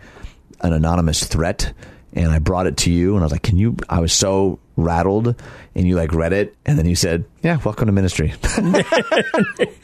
[0.61, 1.73] an anonymous threat
[2.13, 4.59] and I brought it to you and I was like, can you, I was so
[4.77, 5.35] rattled
[5.75, 8.35] and you like read it and then you said, yeah, welcome to ministry.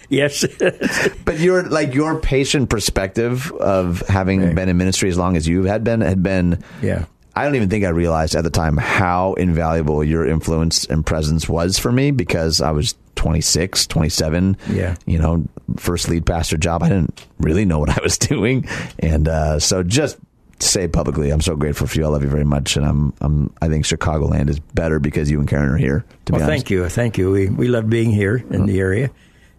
[0.08, 0.44] Yes.
[1.24, 4.54] but your, like your patient perspective of having Right.
[4.54, 7.06] been in ministry as long as you had been, had been, yeah.
[7.34, 11.48] I don't even think I realized at the time how invaluable your influence and presence
[11.48, 14.58] was for me because I was 26, 27.
[14.68, 14.96] Yeah.
[15.06, 15.46] You know,
[15.78, 16.82] first lead pastor job.
[16.82, 18.66] I didn't really know what I was doing.
[18.98, 20.18] And uh, so just
[20.66, 22.04] say publicly, I'm so grateful for you.
[22.04, 22.76] I love you very much.
[22.76, 26.32] And I'm, I'm I think Chicagoland is better because you and Karen are here, to
[26.32, 26.48] be Well, honest.
[26.66, 27.30] thank you, thank you.
[27.30, 29.10] We we love being here in the area,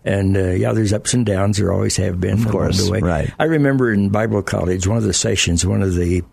[0.05, 1.57] and uh, yeah, there's ups and downs.
[1.57, 2.43] There always have been.
[2.45, 2.99] Of course, the way.
[2.99, 3.33] right.
[3.39, 6.23] I remember in Bible college, one of the sessions, one of the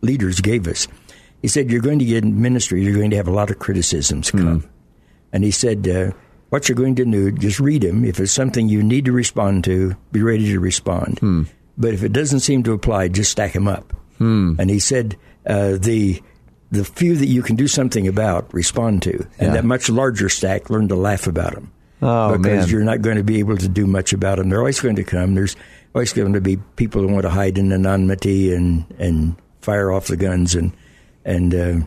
[0.00, 0.88] leaders gave us.
[1.40, 3.58] He said, You're going to get in ministry, you're going to have a lot of
[3.58, 4.68] criticisms come.
[5.32, 6.12] And he said, uh,
[6.50, 8.04] What you're going to do, just read them.
[8.04, 11.18] If it's something you need to respond to, be ready to respond.
[11.78, 13.92] But if it doesn't seem to apply, just stack them up.
[14.60, 16.22] And he said, uh, The
[16.70, 19.12] the few that you can do something about, respond to.
[19.38, 19.52] And Yeah.
[19.54, 21.70] that much larger stack, learn to laugh about them.
[22.00, 22.68] Oh, because man.
[22.68, 24.48] you're not going to be able to do much about them.
[24.48, 25.34] They're always going to come.
[25.34, 25.54] There's
[25.94, 30.06] always going to be people who want to hide in anonymity and, and fire off
[30.06, 30.72] the guns and
[31.24, 31.80] and uh,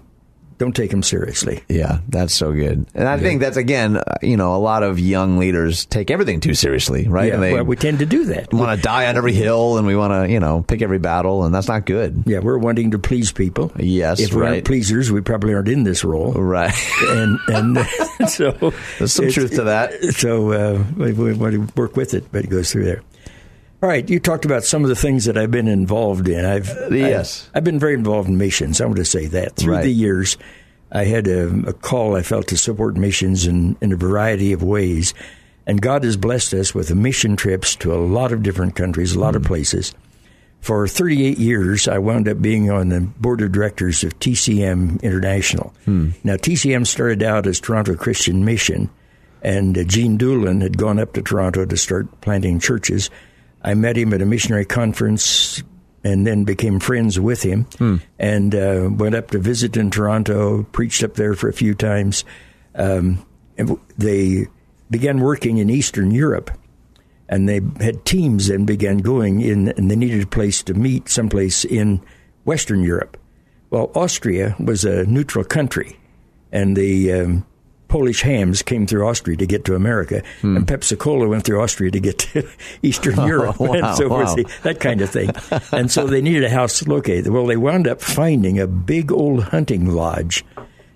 [0.58, 1.64] don't take them seriously.
[1.68, 2.86] Yeah, that's so good.
[2.94, 6.40] And I think that's again, uh, you know, a lot of young leaders take everything
[6.40, 7.34] too seriously, right?
[7.34, 8.54] Yeah, well, we tend to do that.
[8.54, 11.00] We want to die on every hill, and we want to, you know, pick every
[11.00, 12.24] battle, and that's not good.
[12.26, 13.72] Yeah, we're wanting to please people.
[13.78, 14.50] Yes, if we right.
[14.54, 16.34] aren't pleasers, we probably aren't in this role.
[16.34, 16.74] Right.
[17.10, 17.78] And and
[18.28, 18.52] so
[18.98, 19.94] There's some truth to that.
[20.16, 23.04] So uh, we, we want to work with it, but it goes through there.
[23.84, 26.44] All right, you talked about some of the things that I've been involved in.
[26.46, 27.48] I've Yes.
[27.54, 28.82] I've, I've been very involved in missions.
[28.82, 29.84] I want to say that through Right.
[29.84, 30.38] the years,
[30.92, 34.64] I had a, a call I felt to support missions in, in a variety of
[34.64, 35.14] ways,
[35.68, 39.20] and God has blessed us with mission trips to a lot of different countries, a
[39.20, 39.94] lot of places.
[40.62, 45.74] For 38 years, I wound up being on the board of directors of TCM International.
[45.86, 48.90] Now, TCM started out as Toronto Christian Mission,
[49.44, 53.12] and uh, Gene Doolin had gone up to Toronto to start planting churches.
[53.66, 55.62] I met him at a missionary conference
[56.04, 57.66] and then became friends with him
[58.20, 62.24] and uh, went up to visit in Toronto, preached up there for a few times.
[62.76, 63.26] Um,
[63.98, 64.46] they
[64.92, 66.52] began working in Eastern Europe
[67.28, 71.10] and they had teams and began going in, and they needed a place to meet
[71.10, 72.02] someplace in
[72.44, 73.18] Western Europe.
[73.72, 75.98] Well, Austria was a neutral country,
[76.52, 77.46] and the um,
[77.88, 80.64] Polish hams came through Austria to get to America, and hmm.
[80.64, 82.48] Pepsi Cola went through Austria to get to
[82.82, 84.44] Eastern oh, Europe, wow, and so forth, wow.
[84.64, 85.32] that kind of thing.
[85.72, 87.32] and so they needed a house located.
[87.32, 90.44] Well, they wound up finding a big old hunting lodge.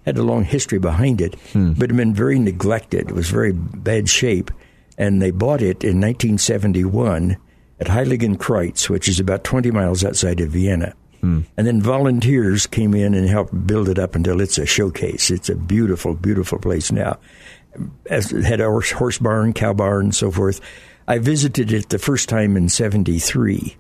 [0.06, 1.74] Had a long history behind it, hmm.
[1.74, 3.10] but had been very neglected.
[3.10, 4.50] It was very bad shape,
[4.98, 7.38] and they bought it in 1971
[7.80, 10.96] at Heiligenkreuz, which is about 20 miles outside of Vienna.
[11.22, 15.30] And then volunteers came in and helped build it up until it's a showcase.
[15.32, 17.20] It's a beautiful, beautiful place now.
[18.10, 20.60] As it had a horse, horse barn, cow barn, and so forth.
[21.08, 23.76] I visited it the first time in '73.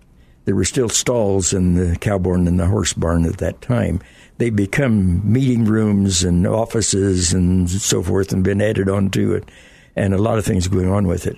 [0.46, 4.00] There were still stalls in the cow barn and the horse barn at that time.
[4.38, 9.50] They become meeting rooms and offices and so forth, and been added onto it,
[9.96, 11.38] and a lot of things going on with it.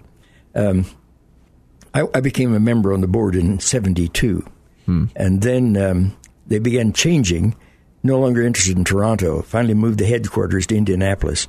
[0.55, 0.85] Um,
[1.93, 4.45] I, I became a member on the board in '72,
[5.15, 6.15] and then um,
[6.47, 7.55] they began changing.
[8.03, 9.41] No longer interested in Toronto.
[9.43, 11.47] Finally, moved the headquarters to Indianapolis,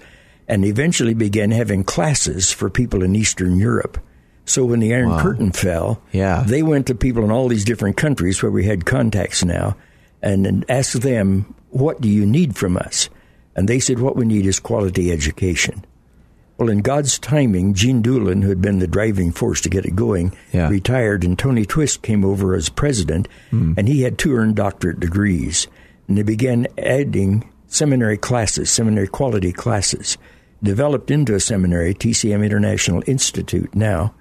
[0.48, 3.98] and eventually began having classes for people in Eastern Europe.
[4.44, 6.42] So when the Iron Curtain fell, Yeah.
[6.46, 9.76] they went to people in all these different countries where we had contacts now,
[10.20, 13.09] and, and asked them, "What do you need from us?"
[13.57, 15.85] And they said, "What we need is quality education."
[16.62, 19.96] Well, in God's timing, Gene Doolin, who had been the driving force to get it
[19.96, 20.68] going, Yeah.
[20.68, 23.72] retired, and Tony Twist came over as president, hmm.
[23.77, 25.66] and he had two earned doctorate degrees.
[26.07, 30.16] And they began adding seminary classes, seminary quality classes,
[30.62, 34.14] developed into a seminary, TCM International Institute now.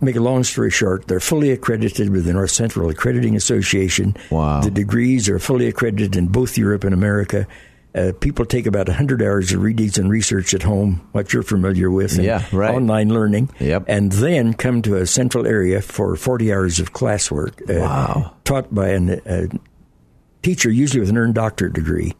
[0.00, 4.16] Make a long story short, they're fully accredited with the North Central Accrediting Association.
[4.30, 4.62] Wow.
[4.62, 7.46] The degrees are fully accredited in both Europe and America.
[7.94, 11.90] Uh, people take about 100 hours of readings and research at home, what you're familiar
[11.90, 12.74] with, and Yeah, right.
[12.74, 13.84] online learning, Yep.
[13.86, 18.32] and then come to a central area for 40 hours of classwork uh, Wow.
[18.42, 19.48] taught by an, a
[20.42, 22.14] teacher, usually with an earned doctorate degree.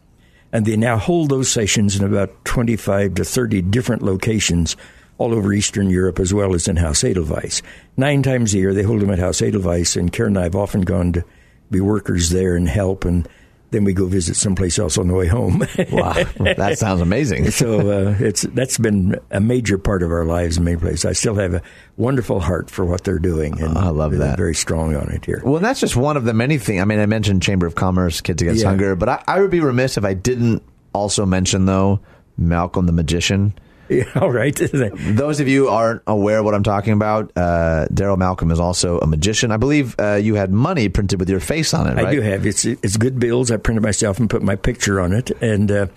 [0.53, 4.77] And they now hold those sessions in about 25 to 30 different locations
[5.17, 7.61] all over Eastern Europe as well as in Haus Edelweiss.
[7.97, 10.55] Nine times a year they hold them at Haus Edelweiss, and Karen and I have
[10.55, 11.23] often gone to
[11.69, 13.27] be workers there and help, and
[13.71, 15.65] then we go visit someplace else on the way home.
[15.91, 16.13] Wow,
[16.57, 17.51] that sounds amazing.
[17.51, 21.05] so uh, it's that's been a major part of our lives in many places.
[21.05, 21.61] I still have a
[21.97, 24.37] wonderful heart for what they're doing, and I love that.
[24.37, 25.41] Very strong on it here.
[25.45, 26.81] Well, that's just one of the many things.
[26.81, 28.69] I mean, I mentioned Chamber of Commerce, Kids Against Yeah.
[28.69, 31.99] Hunger, but I, I would be remiss if I didn't also mention, though,
[32.39, 33.53] Malcom the Magician.
[33.89, 34.55] Yeah, all right.
[34.95, 38.97] Those of you aren't aware of what I'm talking about, uh, Darrel Malcom is also
[38.97, 39.51] a magician.
[39.51, 42.07] I believe uh, you had money printed with your face on it, right?
[42.07, 43.51] I do have it's it's good bills.
[43.51, 45.87] I printed myself and put my picture on it, and uh,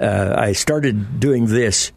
[0.00, 1.92] uh, I started doing this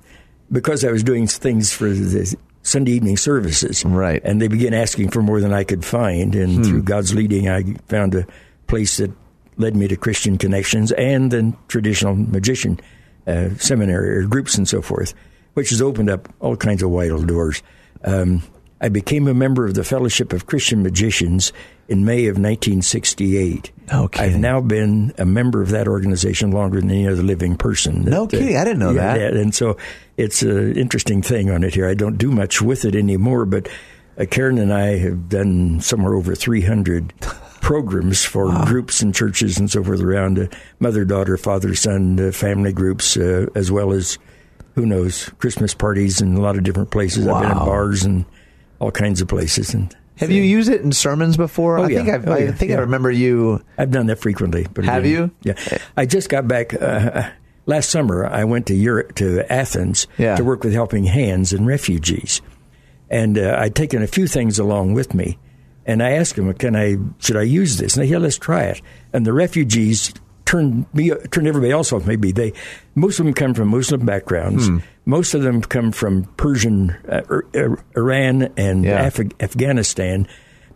[0.52, 4.22] because I was doing things for the Sunday evening services, Right.
[4.26, 7.64] And they began asking for more than I could find, and through God's leading, I
[7.88, 8.28] found a
[8.68, 9.12] place that
[9.56, 12.80] led me to Christian connections and then traditional magician
[13.26, 15.14] uh, seminary or groups and so forth,
[15.58, 17.64] which has opened up all kinds of wide doors.
[18.04, 18.44] Um,
[18.80, 21.52] I became a member of the Fellowship of Christian Magicians
[21.88, 23.72] in May of 1968.
[23.92, 24.36] No kidding.
[24.36, 28.04] I've now been a member of that organization longer than any other living person.
[28.04, 28.56] No That, uh, kidding.
[28.56, 29.34] I didn't know yeah, that.
[29.34, 29.78] And so
[30.16, 31.90] it's an interesting thing on it here.
[31.90, 33.68] I don't do much with it anymore, but
[34.20, 37.14] uh, Karen and I have done somewhere over 300
[37.62, 40.46] programs for groups and churches and so forth around uh,
[40.80, 44.20] mother, daughter, father, son, uh, family groups, uh, as well as
[44.78, 47.28] who knows Christmas parties in a lot of different places.
[47.28, 48.26] I've been in bars and
[48.78, 51.80] all kinds of places, and Have you used it in sermons before?
[51.80, 51.98] Oh, I yeah.
[51.98, 52.52] think I've, Oh, I yeah.
[52.52, 53.60] think I remember you.
[53.76, 54.68] I've done that frequently.
[54.72, 55.32] But Have you?
[55.42, 55.56] Yeah.
[55.98, 57.28] I just got back uh,
[57.66, 58.28] last summer.
[58.28, 62.42] I went to Europe to Athens to work with Helping Hands and refugees,
[63.10, 65.40] and uh, I'd taken a few things along with me.
[65.88, 66.98] And I asked them, "Can I?
[67.18, 68.82] Should I use this?" And they, "Yeah, let's try it."
[69.14, 70.14] And the refugees
[70.48, 72.08] turned me, turned everybody else off.
[72.08, 72.54] Maybe they,
[72.96, 74.68] most of them come from Muslim backgrounds.
[74.68, 74.78] Hmm.
[75.06, 79.06] Most of them come from Persian, uh, Ir- Ir- Iran, and Yeah.
[79.06, 80.28] Af- Afghanistan.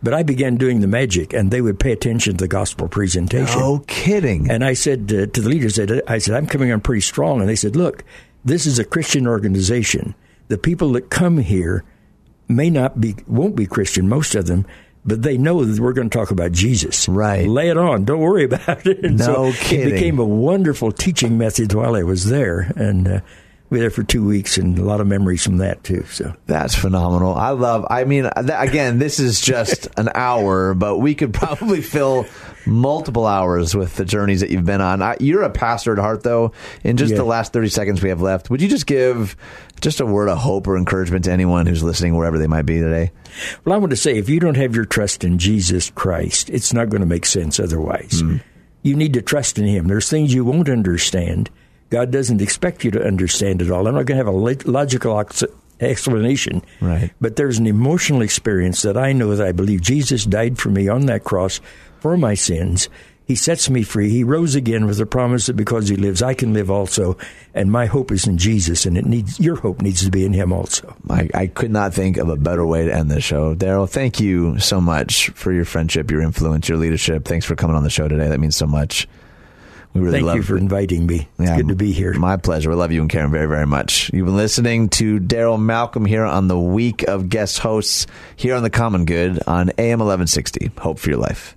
[0.04, 3.60] But I began doing the magic, and they would pay attention to the gospel presentation.
[3.60, 4.50] Oh, kidding.
[4.50, 7.02] And I said uh, to the leaders, I said, I said, I'm coming on pretty
[7.02, 7.40] strong.
[7.40, 8.02] And they said, look,
[8.44, 10.14] this is a Christian organization.
[10.48, 11.84] The people that come here
[12.48, 14.66] may not be, won't be Christian, most of them,
[15.04, 17.08] but they know that we're going to talk about Jesus.
[17.08, 17.48] Right.
[17.48, 18.04] Lay it on.
[18.04, 19.04] Don't worry about it.
[19.04, 19.88] And No so kidding.
[19.88, 22.72] It became a wonderful teaching method while I was there.
[22.76, 23.20] And uh,
[23.68, 26.04] we were there for two weeks and a lot of memories from that, too.
[26.04, 26.34] So.
[26.46, 27.34] That's phenomenal.
[27.34, 27.86] I love.
[27.90, 32.26] I mean, th- again, this is just an hour, but we could probably fill
[32.64, 35.02] multiple hours with the journeys that you've been on.
[35.02, 36.52] I, you're a pastor at heart, though.
[36.84, 37.16] In just Yeah.
[37.18, 39.36] the last thirty seconds we have left, would you just give
[39.82, 42.78] just a word of hope or encouragement to anyone who's listening, wherever they might be
[42.78, 43.10] today?
[43.64, 46.72] Well, I want to say if you don't have your trust in Jesus Christ, it's
[46.72, 48.22] not going to make sense otherwise.
[48.22, 48.38] Mm-hmm.
[48.82, 49.88] You need to trust in Him.
[49.88, 51.50] There's things you won't understand.
[51.90, 53.86] God doesn't expect you to understand it all.
[53.86, 55.22] I'm not going to have a logical
[55.78, 56.62] explanation.
[56.80, 57.12] Right.
[57.20, 60.88] But there's an emotional experience that I know that I believe Jesus died for me
[60.88, 61.60] on that cross
[62.00, 62.88] for my sins.
[63.24, 64.10] He sets me free.
[64.10, 67.16] He rose again with the promise that because he lives, I can live also.
[67.54, 70.32] And my hope is in Jesus, and it needs your hope needs to be in
[70.32, 70.94] him also.
[71.08, 73.54] I, I could not think of a better way to end this show.
[73.54, 77.24] Darrel, thank you so much for your friendship, your influence, your leadership.
[77.24, 78.28] Thanks for coming on the show today.
[78.28, 79.06] That means so much.
[79.94, 80.60] We really Thank love you for it.
[80.62, 81.28] inviting me.
[81.38, 82.14] It's Yeah, good to be here.
[82.14, 82.70] My pleasure.
[82.70, 84.10] We love you and Karen very, very much.
[84.12, 88.06] You've been listening to Darrel Malcom here on the week of guest hosts
[88.36, 90.72] here on the Common Good on AM 1160.
[90.78, 91.56] Hope for your life.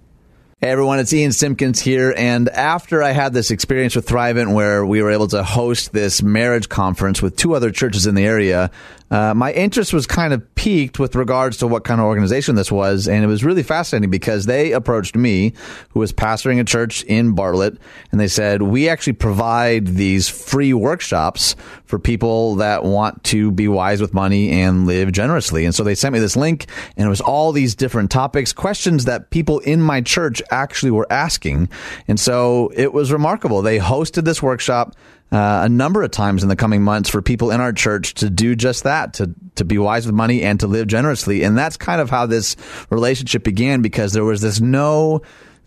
[0.65, 2.11] Hey everyone, it's Ian Simpkins here.
[2.17, 6.23] And after I had this experience with Thrivent where we were able to host this
[6.23, 8.71] marriage conference with two other churches in the area,
[9.11, 12.71] uh, my interest was kind of piqued with regards to what kind of organization this
[12.71, 13.07] was.
[13.07, 15.53] And it was really fascinating because they approached me,
[15.89, 17.77] who was pastoring a church in Bartlett,
[18.11, 23.67] and they said, We actually provide these free workshops for people that want to be
[23.67, 25.65] wise with money and live generously.
[25.65, 26.65] And so they sent me this link,
[26.97, 31.07] and it was all these different topics, questions that people in my church actually were
[31.11, 31.69] asking.
[32.07, 33.61] And so it was remarkable.
[33.61, 34.95] They hosted this workshop.
[35.31, 38.29] Uh, a number of times in the coming months for people in our church to
[38.29, 41.77] do just that, to to be wise with money and to live generously, and that's
[41.77, 42.55] kind of how this
[42.89, 45.21] relationship began because there was this no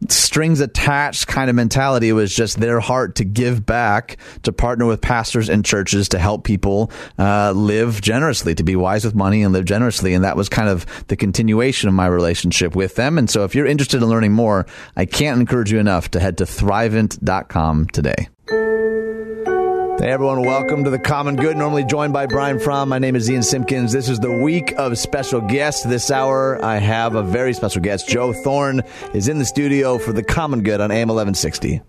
[0.09, 2.09] strings attached kind of mentality.
[2.09, 6.19] It was just their heart to give back, to partner with pastors and churches to
[6.19, 10.15] help people uh, live generously, to be wise with money and live generously.
[10.15, 13.19] And that was kind of the continuation of my relationship with them.
[13.19, 16.39] And so if you're interested in learning more, I can't encourage you enough to head
[16.39, 18.29] to thrivent.com today.
[18.49, 18.55] Hey
[20.11, 21.59] everyone, welcome to the Common Good.
[21.59, 22.89] Normally joined by Brian Fromm.
[22.89, 23.93] My name is Ian Simpkins.
[23.93, 25.83] This is the week of special guests.
[25.83, 28.09] This hour, I have a very special guest.
[28.09, 28.81] Joe Thorn
[29.13, 31.83] is in the studio for the Common Good on AM 1160.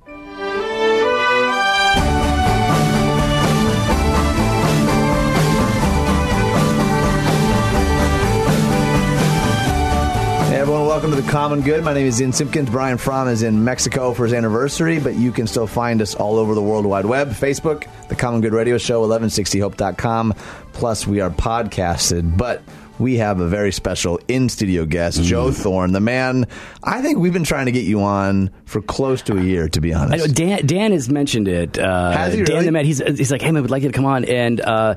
[11.10, 11.84] Welcome to the Common Good.
[11.84, 12.70] My name is Ian Simpkins.
[12.70, 16.38] Brian Fromm is in Mexico for his anniversary, but you can still find us all
[16.38, 17.30] over the World Wide Web.
[17.30, 20.36] Facebook, the Common Good Radio Show, 1160hope.com.
[20.72, 22.62] Plus, we are podcasted, but
[23.00, 26.46] we have a very special in studio guest, Joe Thorn, the man.
[26.84, 29.82] I think we've been trying to get you on for close to a year, to
[29.82, 30.36] be I know honest.
[30.36, 31.80] Dan, Dan has mentioned it.
[31.80, 32.66] Uh, Has he Dan really?
[32.66, 34.94] the man, he's, he's like, hey man, we'd like you to come on, and uh,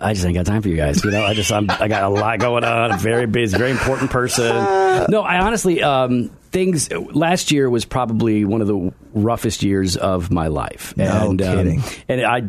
[0.00, 1.04] I just ain't got time for you guys.
[1.04, 2.92] You know, I just I'm, I got a lot going on.
[2.92, 4.50] I'm very busy, very important person.
[5.10, 6.90] No, I honestly um, things.
[6.92, 10.96] Last year was probably one of the roughest years of my life.
[10.96, 11.82] No and, kidding.
[12.08, 12.42] and I.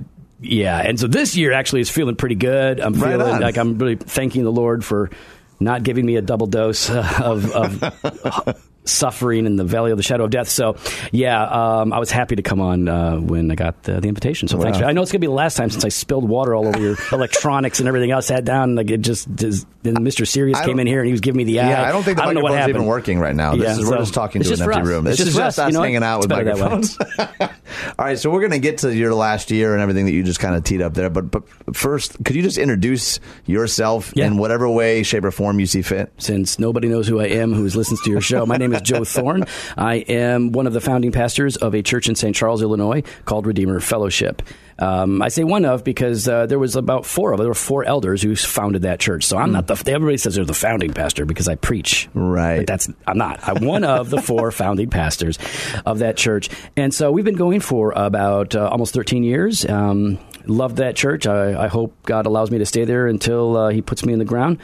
[0.43, 2.79] Yeah, and so this year actually is feeling pretty good.
[2.79, 3.41] I'm feeling on.
[3.41, 5.11] like I'm really thanking the Lord for
[5.59, 10.23] not giving me a double dose of, of suffering in the valley of the shadow
[10.23, 10.49] of death.
[10.49, 10.75] So,
[11.11, 14.47] yeah, um, I was happy to come on uh, when I got the, the invitation.
[14.47, 14.79] So, thanks.
[14.79, 14.87] Wow.
[14.87, 16.79] I know it's going to be the last time since I spilled water all over
[16.79, 18.27] your electronics and everything else.
[18.27, 19.27] Sat down, like it just.
[19.35, 20.27] just then Mr.
[20.27, 21.69] Sirius I came in here and he was giving me the eye.
[21.69, 22.75] Yeah, I don't think the I don't know what happened.
[22.75, 23.55] even working right now.
[23.55, 24.87] This Yeah, is, we're just talking to an empty us.
[24.87, 25.07] room.
[25.07, 26.99] It's This is just for just us, us you know hanging out with microphones.
[27.99, 30.23] All right, so we're going to get to your last year and everything that you
[30.23, 31.09] just kind of teed up there.
[31.09, 34.27] But but first, could you just introduce yourself Yeah.
[34.27, 36.11] in whatever way, shape, or form you see fit?
[36.17, 38.45] since nobody knows who I am who listens to your show.
[38.45, 39.45] My name is Joe Thorn.
[39.77, 42.35] I am one of the founding pastors of a church in St.
[42.35, 44.41] Charles, Illinois called Redeemer Fellowship.
[44.81, 47.39] Um, I say one of because uh, there was about four of.
[47.39, 49.25] There were four elders who founded that church.
[49.25, 49.73] So I'm not the.
[49.87, 52.09] Everybody says they're the founding pastor because I preach.
[52.13, 52.57] Right.
[52.57, 53.39] But that's I'm not.
[53.47, 55.37] I'm one of the four founding pastors
[55.85, 59.65] of that church, and so we've been going for about uh, almost 13 years.
[59.65, 61.27] Um, love that church.
[61.27, 64.19] I, I hope God allows me to stay there until uh, He puts me in
[64.19, 64.59] the ground.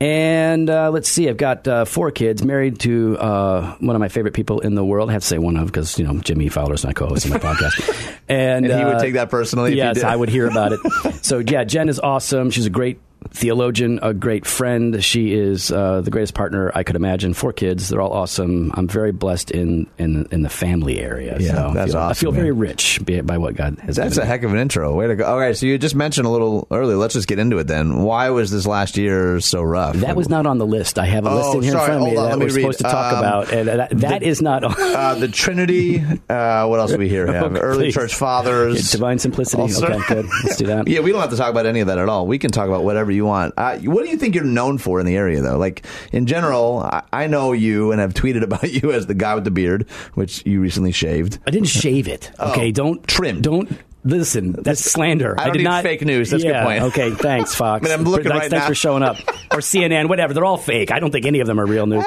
[0.00, 4.08] And uh, let's see, I've got uh, four kids, married to uh, one of my
[4.08, 5.10] favorite people in the world.
[5.10, 7.38] I have to say one of because you know Jimmy Fowler's my co-host of my
[7.38, 10.04] podcast, and, And he would uh, take that personally Yes, did.
[10.04, 10.80] I would hear about it.
[11.22, 12.50] so yeah, Jen is awesome.
[12.50, 13.00] She's a great
[13.30, 15.02] theologian, a great friend.
[15.02, 17.34] She is uh, the greatest partner I could imagine.
[17.34, 18.70] Four kids, they're all awesome.
[18.74, 21.36] I'm very blessed in in, in the family area.
[21.38, 23.96] Yeah, so I that's feel, I awesome, feel very rich by, what God has.
[23.96, 24.06] Done.
[24.06, 24.26] That's a me.
[24.26, 24.94] heck of an intro.
[24.94, 25.24] Way to go.
[25.26, 26.96] All right, so you just mentioned a little earlier.
[26.96, 28.02] Let's just get into it then.
[28.02, 29.96] Why was this last year so rough?
[29.96, 30.98] That was not on the list.
[30.98, 31.82] I have a Oh, list in here sorry.
[31.82, 34.22] in front of me on, that we're supposed to talk Um, about, and that, that
[34.22, 34.74] is not on.
[34.78, 36.02] uh, the Trinity.
[36.28, 37.54] Uh, what else do we here have?
[37.56, 37.94] Oh, Early please.
[37.94, 38.90] church fathers.
[38.90, 39.62] Divine simplicity.
[39.62, 40.26] Also- okay, good.
[40.44, 40.78] Let's do that.
[40.88, 42.26] Yeah, we don't have to talk about any of that at all.
[42.26, 43.54] We can talk about whatever you want.
[43.56, 45.58] Uh, what do you think you're known for in the area, though?
[45.58, 49.34] Like in general, I, I know you and have tweeted about you as the guy
[49.34, 51.38] with the beard, which you recently shaved.
[51.46, 52.30] I didn't shave it.
[52.48, 53.42] Okay, don't trim.
[53.42, 53.70] Don't
[54.04, 54.52] listen.
[54.52, 55.38] That's slander.
[55.38, 56.30] I don't did not fake news.
[56.30, 56.82] That's a good point.
[56.84, 57.84] Okay, thanks, Fox.
[57.84, 58.68] I mean, I'm looking thanks, right thanks now.
[58.68, 59.18] for showing up,
[59.52, 60.32] or CNN, whatever.
[60.34, 60.90] They're all fake.
[60.90, 62.04] I don't think any of them are real news.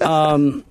[0.00, 0.64] Um,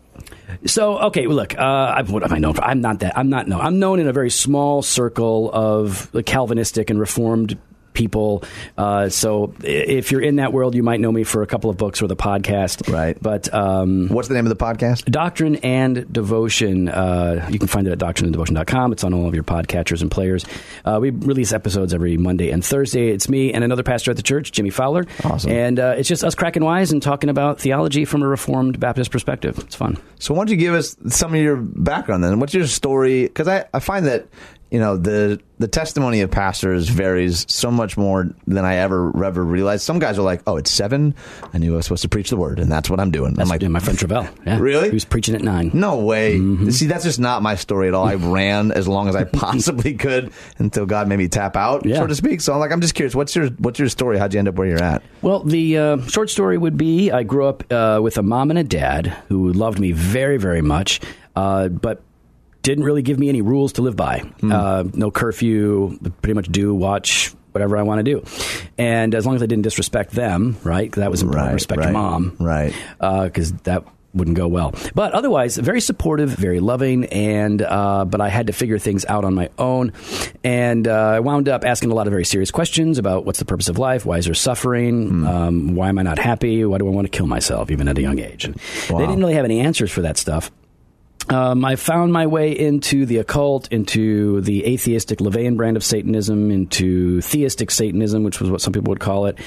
[0.65, 2.63] so okay, well, look, uh, I, what am I known for?
[2.63, 3.17] I'm not that.
[3.17, 3.61] I'm not known.
[3.61, 7.57] I'm known in a very small circle of the Calvinistic and Reformed
[7.93, 8.43] people.
[8.77, 11.77] Uh, so if you're in that world, you might know me for a couple of
[11.77, 12.91] books or the podcast.
[12.91, 13.17] Right.
[13.21, 15.05] But um, What's the name of the podcast?
[15.05, 16.89] Doctrine and Devotion.
[16.89, 18.91] Uh, you can find it at doctrineanddevotion.com.
[18.93, 20.45] It's on all of your podcatchers and players.
[20.85, 23.09] Uh, we release episodes every Monday and Thursday.
[23.09, 25.05] It's me and another pastor at the church, Jimmy Fowler.
[25.23, 25.51] Awesome.
[25.51, 29.11] And uh, it's just us cracking wise and talking about theology from a Reformed Baptist
[29.11, 29.57] perspective.
[29.59, 29.97] It's fun.
[30.19, 32.39] So why don't you give us some of your background then?
[32.39, 33.23] What's your story?
[33.23, 34.27] Because I, I find that
[34.73, 39.43] you know the the testimony of pastors varies so much more than I ever ever
[39.43, 39.83] realized.
[39.83, 41.13] Some guys are like, "Oh, it's seven.
[41.53, 43.47] I knew I was supposed to preach the word, and that's what I'm doing." I'm
[43.47, 44.27] like, yeah, my friend Travell.
[44.47, 44.57] Yeah.
[44.59, 44.89] Really?
[44.89, 45.69] He was preaching at nine.
[45.75, 46.37] No way.
[46.39, 46.71] Mm-hmm.
[46.71, 48.05] See, that's just not my story at all.
[48.05, 51.97] I ran as long as I possibly could until God made me tap out, Yeah.
[51.97, 52.41] so to speak.
[52.41, 53.13] So I'm like, I'm just curious.
[53.13, 54.17] What's your what's your story?
[54.17, 55.03] How'd you end up where you're at?
[55.21, 58.57] Well, the uh, short story would be I grew up uh, with a mom and
[58.57, 60.99] a dad who loved me very, very much,
[61.35, 62.01] uh, but
[62.63, 64.19] didn't really give me any rules to live by.
[64.39, 64.51] Hmm.
[64.51, 68.23] Uh, no curfew, pretty much do, watch, whatever I want to do.
[68.77, 70.91] And as long as I didn't disrespect them, right?
[70.91, 71.47] 'cause that was important.
[71.47, 72.35] Right, respect right, your mom.
[72.39, 72.73] right.
[72.99, 73.83] Because that
[74.15, 74.73] wouldn't go well.
[74.93, 79.25] But otherwise, very supportive, very loving, and uh, but I had to figure things out
[79.25, 79.91] on my own,
[80.43, 83.45] and uh, I wound up asking a lot of very serious questions about what's the
[83.45, 85.27] purpose of life, why is there suffering, Hmm.
[85.27, 87.97] um, why am I not happy, why do I want to kill myself, even at
[87.97, 88.55] a young age, and
[88.89, 88.99] Wow.
[88.99, 90.51] they didn't really have any answers for that stuff.
[91.29, 96.51] Um, I found my way into the occult, into the atheistic LaVeyan brand of Satanism,
[96.51, 99.39] into theistic Satanism, which was what some people would call it,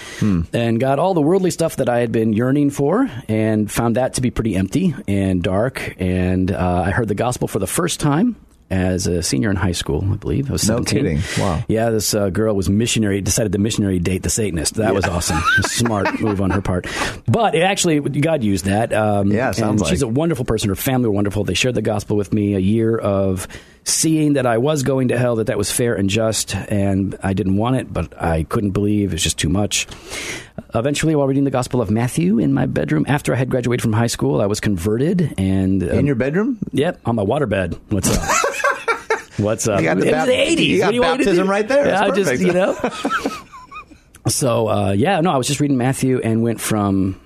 [0.52, 4.14] and got all the worldly stuff that I had been yearning for, and found that
[4.14, 5.94] to be pretty empty and dark.
[5.98, 8.36] And uh, I heard the gospel for the first time
[8.70, 10.48] as a senior in high school, I believe.
[10.48, 10.98] I was No 17.
[10.98, 11.22] kidding.
[11.42, 11.64] Wow.
[11.68, 14.74] Yeah, this uh, girl was missionary, decided to missionary date the Satanist.
[14.74, 15.40] That was awesome.
[15.62, 16.86] Smart move on her part.
[17.26, 18.92] But it actually, God used that.
[18.92, 20.68] Um, Yeah, sounds and She's a wonderful person.
[20.68, 21.44] Her family were wonderful.
[21.44, 22.54] They shared the gospel with me.
[22.54, 23.46] A year of
[23.84, 27.34] seeing that I was going to hell, that that was fair and just, and I
[27.34, 29.86] didn't want it, but I couldn't believe it was just too much.
[30.74, 33.92] Eventually, while reading the Gospel of Matthew in my bedroom after I had graduated from
[33.92, 35.34] high school, I was converted.
[35.38, 36.58] And um, In your bedroom?
[36.72, 37.78] Yep, on my waterbed.
[37.90, 38.22] What's up?
[39.38, 39.80] What's up?
[39.80, 40.66] You got the It was bap- the 80s.
[40.66, 41.86] you got you baptism right there.
[41.88, 42.74] Yeah, I just, you know.
[44.28, 47.20] so, uh, yeah, no, I was just reading Matthew and went from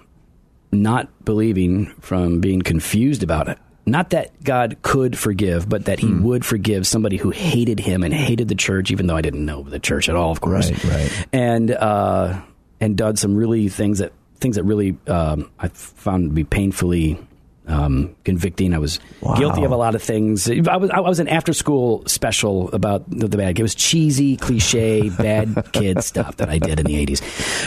[0.72, 3.58] not believing, from being confused about it.
[3.86, 6.22] Not that God could forgive, but that He Hmm.
[6.24, 9.62] would forgive somebody who hated Him and hated the church, even though I didn't know
[9.62, 10.70] the church at all, of course.
[10.70, 11.26] Right, right.
[11.32, 12.40] And uh,
[12.80, 17.18] and done some really things that things that really um, I found to be painfully
[17.66, 18.72] um, convicting.
[18.74, 19.34] I was Wow.
[19.36, 20.48] guilty of a lot of things.
[20.50, 23.58] I was I was an after school special about the, the bad.
[23.58, 27.20] It was cheesy, cliche, bad kid stuff that I did in the eighties.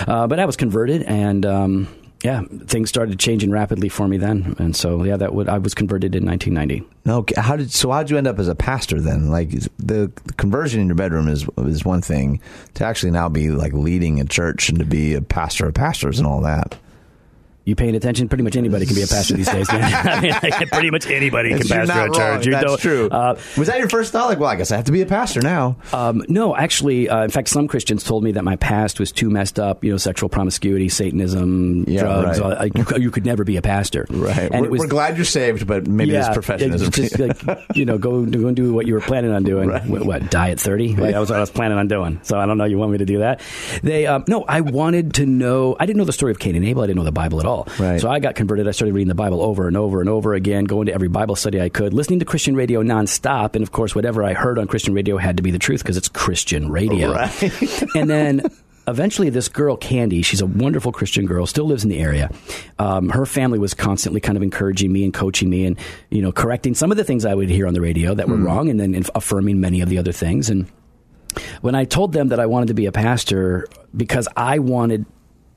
[0.07, 1.45] Uh, but I was converted and.
[1.45, 1.87] Um,
[2.23, 5.73] yeah, things started changing rapidly for me then, and so yeah, that would I was
[5.73, 6.87] converted in 1990.
[7.05, 7.91] Okay, how did so?
[7.91, 9.29] How did you end up as a pastor then?
[9.29, 12.39] Like the, conversion in your bedroom is is one thing.
[12.75, 16.17] To actually now be like leading a church and to be a pastor of pastors
[16.17, 16.77] and all that.
[17.65, 18.27] You paying attention?
[18.27, 19.83] Pretty much anybody can be a pastor these days, man.
[20.07, 22.45] I mean, like, pretty much anybody can you're pastor a church.
[22.45, 23.07] You That's true.
[23.09, 24.27] Uh, was that your first thought?
[24.27, 25.77] Like, well, I guess I have to be a pastor now.
[25.93, 29.29] Um, no, actually, uh, in fact, some Christians told me that my past was too
[29.29, 29.81] messed up.
[29.81, 32.41] You know, sexual promiscuity, Satanism, Yeah, drugs.
[32.41, 32.51] right.
[32.53, 34.07] Uh, you, you could never be a pastor.
[34.09, 34.51] Right.
[34.51, 36.91] And we're, it was we're glad you're saved, but maybe this professionism.
[36.91, 39.69] Just like you know, go go and do what you were planning on doing.
[39.69, 39.85] Right.
[39.87, 40.97] What, what, die at thirty?
[40.97, 42.19] Like, that was what I was planning on doing.
[42.23, 42.65] So I don't know.
[42.65, 43.39] You want me to do that?
[43.83, 44.43] They um, no.
[44.43, 45.77] I wanted to know.
[45.79, 46.83] I didn't know the story of Cain and Abel.
[46.83, 47.52] I didn't know the Bible at all.
[47.79, 47.99] Right.
[48.01, 48.67] So I got converted.
[48.67, 51.35] I started reading the Bible over and over and over again, going to every Bible
[51.35, 54.67] study I could, listening to Christian radio nonstop, and of course, whatever I heard on
[54.67, 57.13] Christian radio had to be the truth because it's Christian radio.
[57.13, 57.83] Right.
[57.95, 58.41] and then
[58.87, 62.29] eventually this girl candy she's a wonderful christian girl still lives in the area
[62.79, 65.79] um, her family was constantly kind of encouraging me and coaching me and
[66.09, 68.35] you know correcting some of the things i would hear on the radio that were
[68.35, 70.67] wrong and then affirming many of the other things and
[71.61, 75.05] when i told them that i wanted to be a pastor because i wanted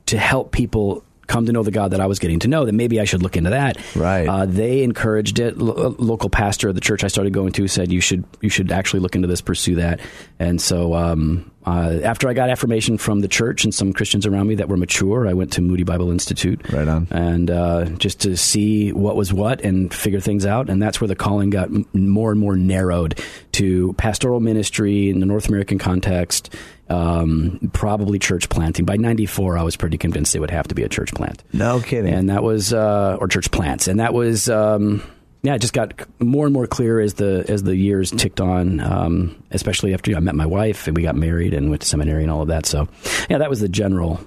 [0.05, 2.77] to help people come to know the God that I was getting to know, then
[2.77, 3.77] maybe I should look into that.
[3.95, 4.27] Right.
[4.27, 5.57] Uh, they encouraged it.
[5.57, 8.71] Lo- local pastor of the church I started going to said you should you should
[8.71, 9.99] actually look into this, pursue that.
[10.39, 14.47] And so um, uh, after I got affirmation from the church and some Christians around
[14.47, 16.61] me that were mature, I went to Moody Bible Institute.
[16.71, 17.07] Right on.
[17.11, 20.69] And uh, just to see what was what and figure things out.
[20.69, 23.19] And that's where the calling got m- more and more narrowed
[23.53, 26.55] to pastoral ministry in the North American context.
[26.89, 28.85] Um, probably church planting.
[28.85, 31.81] By '94, I was pretty convinced it would have to be a church plant No
[31.81, 32.13] kidding.
[32.13, 35.03] and that was uh, or church plants, and that was um,
[35.43, 38.79] yeah, it just got more and more clear as the as the years ticked on.
[38.79, 42.23] Um, especially after I met my wife and we got married and went to seminary
[42.23, 42.65] and all of that.
[42.65, 42.87] So
[43.29, 44.19] yeah, that was the general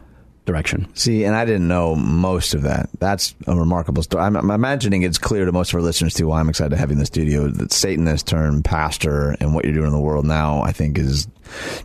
[0.47, 0.89] direction.
[0.95, 2.89] See, and I didn't know most of that.
[2.99, 4.25] That's a remarkable story.
[4.25, 6.77] I'm, I'm imagining it's clear to most of our listeners too why I'm excited to
[6.77, 7.49] have you in the studio.
[7.49, 11.29] That Satanist turned pastor and what you're doing in the world now, I think, is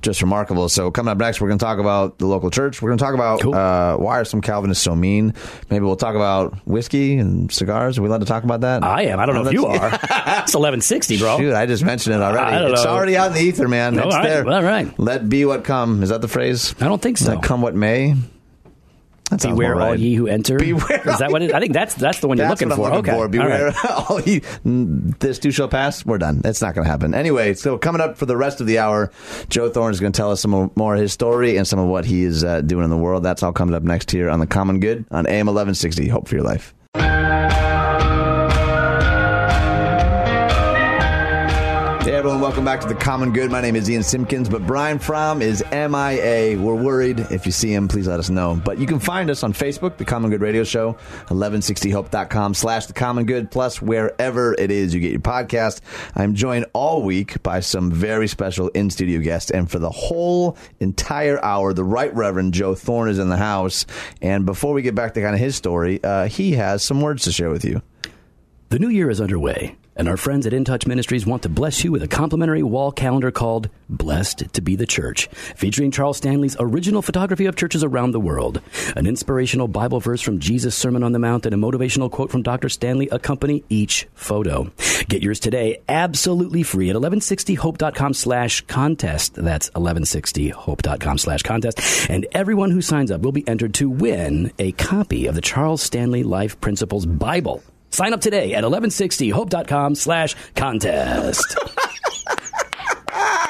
[0.01, 0.69] just remarkable.
[0.69, 2.81] So coming up next, we're going to talk about the local church.
[2.81, 3.55] We're going to talk about Cool.
[3.55, 5.33] uh, why are some Calvinists so mean.
[5.69, 7.97] Maybe we'll talk about whiskey and cigars.
[7.97, 8.83] Are we allowed to talk about that?
[8.83, 9.19] I am.
[9.19, 9.99] I don't know if you are.
[10.43, 11.37] it's eleven sixty, bro.
[11.37, 12.71] Shoot, I just mentioned it already.
[12.73, 12.91] It's know.
[12.91, 13.99] already out in the ether, man.
[13.99, 14.47] All it's right, there.
[14.47, 14.97] all right.
[14.99, 16.03] Let be what come.
[16.03, 16.75] Is that the phrase?
[16.79, 17.33] I don't think so.
[17.33, 18.15] Let come what may.
[19.31, 19.99] That Beware all right.
[19.99, 20.59] ye who enter.
[20.59, 21.51] Beware Is that what it?
[21.51, 22.91] I think that's that's the one you're looking for.
[22.91, 23.11] Looking okay.
[23.11, 23.27] for.
[23.27, 23.69] Beware.
[23.69, 23.85] right.
[24.09, 26.05] all you, mm, this too shall pass.
[26.05, 26.41] We're done.
[26.45, 27.15] It's not going to happen.
[27.15, 29.11] Anyway, so coming up for the rest of the hour,
[29.49, 31.87] Joe Thorn is going to tell us some more of his story and some of
[31.87, 33.23] what he is uh, doing in the world.
[33.23, 36.07] That's all coming up next here on The Common Good on AM 1160.
[36.07, 36.74] Hope for your life.
[42.25, 43.51] Everyone, welcome back to the Common Good.
[43.51, 46.57] My name is Ian Simpkins, but Brian Fromm is MIA.
[46.57, 47.19] We're worried.
[47.19, 48.59] If you see him, please let us know.
[48.65, 50.93] But you can find us on Facebook, The Common Good Radio Show,
[51.27, 55.81] 1160hope.com slash The Common Good, plus wherever it is you get your podcast.
[56.15, 61.39] I'm joined all week by some very special in-studio guests, and for the whole entire
[61.45, 63.85] hour, the Right Reverend Joe Thorn is in the house.
[64.19, 67.25] And before we get back to kind of his story, uh, he has some words
[67.25, 67.83] to share with you.
[68.69, 71.83] The new year is underway, and our friends at In Touch Ministries want to bless
[71.83, 76.57] you with a complimentary wall calendar called Blessed to Be the Church, featuring Charles Stanley's
[76.59, 78.61] original photography of churches around the world.
[78.95, 82.41] An inspirational Bible verse from Jesus' Sermon on the Mount and a motivational quote from
[82.41, 82.69] Dr.
[82.69, 84.71] Stanley accompany each photo.
[85.07, 89.35] Get yours today absolutely free at 1160hope.com slash contest.
[89.35, 92.09] That's 1160hope.com slash contest.
[92.09, 95.81] And everyone who signs up will be entered to win a copy of the Charles
[95.81, 97.63] Stanley Life Principles Bible.
[97.95, 101.57] Sign up today at 1160hope.com slash contest.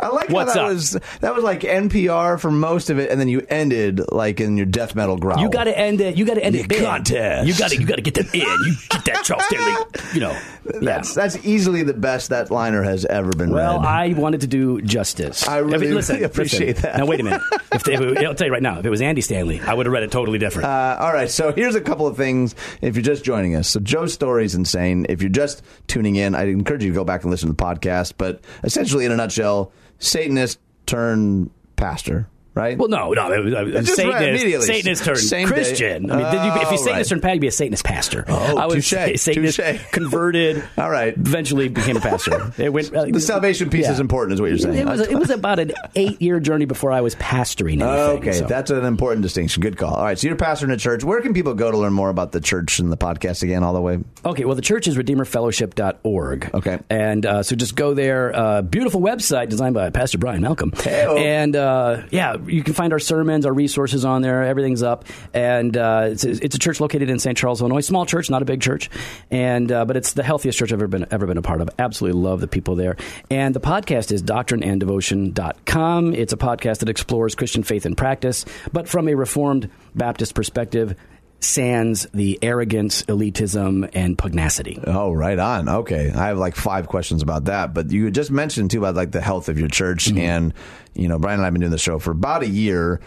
[0.00, 0.72] I like What's how that up?
[0.74, 0.90] was
[1.20, 4.66] that was like NPR for most of it, and then you ended like in your
[4.66, 5.40] death metal growl.
[5.40, 6.16] You got to end it.
[6.16, 6.84] You got to end The it big.
[6.84, 7.46] contest.
[7.48, 7.80] You got to.
[7.80, 8.40] You got to get them in.
[8.40, 9.84] You get that Charles Stanley.
[10.14, 10.38] You know.
[10.82, 13.86] That's that's easily the best that liner has ever been Well, read.
[13.86, 15.48] I wanted to do justice.
[15.48, 16.82] I really, listen, really appreciate listen.
[16.82, 16.98] that.
[16.98, 17.40] Now wait a minute.
[17.72, 19.92] If they, I'll tell you right now, if it was Andy Stanley, I would have
[19.92, 20.66] read it totally different.
[20.68, 23.68] Uh, all right, so here's a couple of things if you're just joining us.
[23.68, 25.06] So Joe's story is insane.
[25.08, 27.62] If you're just tuning in, I encourage you to go back and listen to the
[27.62, 28.14] podcast.
[28.18, 29.57] But essentially, in a nutshell,
[29.98, 32.28] Satanist turned pastor,
[32.58, 32.76] right?
[32.78, 33.32] well, no, no.
[33.32, 34.66] It was, Satanist.
[34.66, 35.54] Satanist turned Same day.
[35.54, 36.10] Christian.
[36.10, 37.08] I mean, did you, if you Satanist right.
[37.08, 38.24] turned pastor, you'd be a Satanist pastor.
[38.28, 39.90] Oh, I was touche, Satanist touche.
[39.92, 40.64] converted.
[40.78, 41.16] All right.
[41.16, 42.52] Eventually became a pastor.
[42.58, 42.94] It went.
[42.94, 43.92] uh, the salvation piece yeah.
[43.92, 44.76] is important, is what you're saying.
[44.76, 48.18] It was, it was about an eight year journey before I was pastoring anything.
[48.18, 48.46] Okay, so.
[48.46, 49.62] that's an important distinction.
[49.62, 49.94] Good call.
[49.94, 51.04] All right, so you're pastoring a church.
[51.04, 53.72] Where can people go to learn more about the church and the podcast again, all
[53.72, 53.98] the way?
[54.24, 56.50] Okay, well, the church is redeemerfellowship.org.
[56.54, 56.78] Okay.
[56.90, 58.34] And uh, so just go there.
[58.34, 60.72] Uh, beautiful website designed by Pastor Brian Malcolm.
[60.72, 61.16] Hey-o.
[61.16, 64.42] And uh, yeah, you can find our sermons, our resources on there.
[64.42, 67.36] Everything's up, and uh, it's, a, it's a church located in St.
[67.36, 67.80] Charles, Illinois.
[67.80, 68.90] Small church, not a big church,
[69.30, 71.70] and uh, but it's the healthiest church I've ever been ever been a part of.
[71.78, 72.96] Absolutely love the people there.
[73.30, 76.14] And the podcast is doctrineanddevotion.com.
[76.14, 80.96] It's a podcast that explores Christian faith and practice, but from a Reformed Baptist perspective
[81.40, 84.80] sans the arrogance, elitism, and pugnacity.
[84.86, 85.68] Oh, right on.
[85.68, 87.74] Okay, I have like five questions about that.
[87.74, 90.18] But you just mentioned too about like the health of your church, mm-hmm.
[90.18, 90.54] and
[90.94, 93.00] you know, Brian and I've been doing the show for about a year.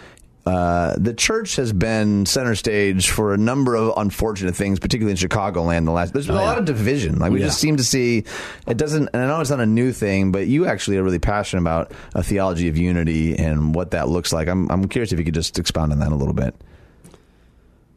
[0.43, 5.17] Uh, the church has been center stage for a number of unfortunate things, particularly in
[5.17, 5.85] Chicagoland.
[5.85, 7.19] The last there's been oh, a lot of division.
[7.19, 7.45] Like we yeah.
[7.45, 8.23] just seem to see
[8.65, 9.09] it doesn't.
[9.13, 11.91] And I know it's not a new thing, but you actually are really passionate about
[12.15, 14.47] a theology of unity and what that looks like.
[14.47, 16.55] I'm I'm curious if you could just expound on that a little bit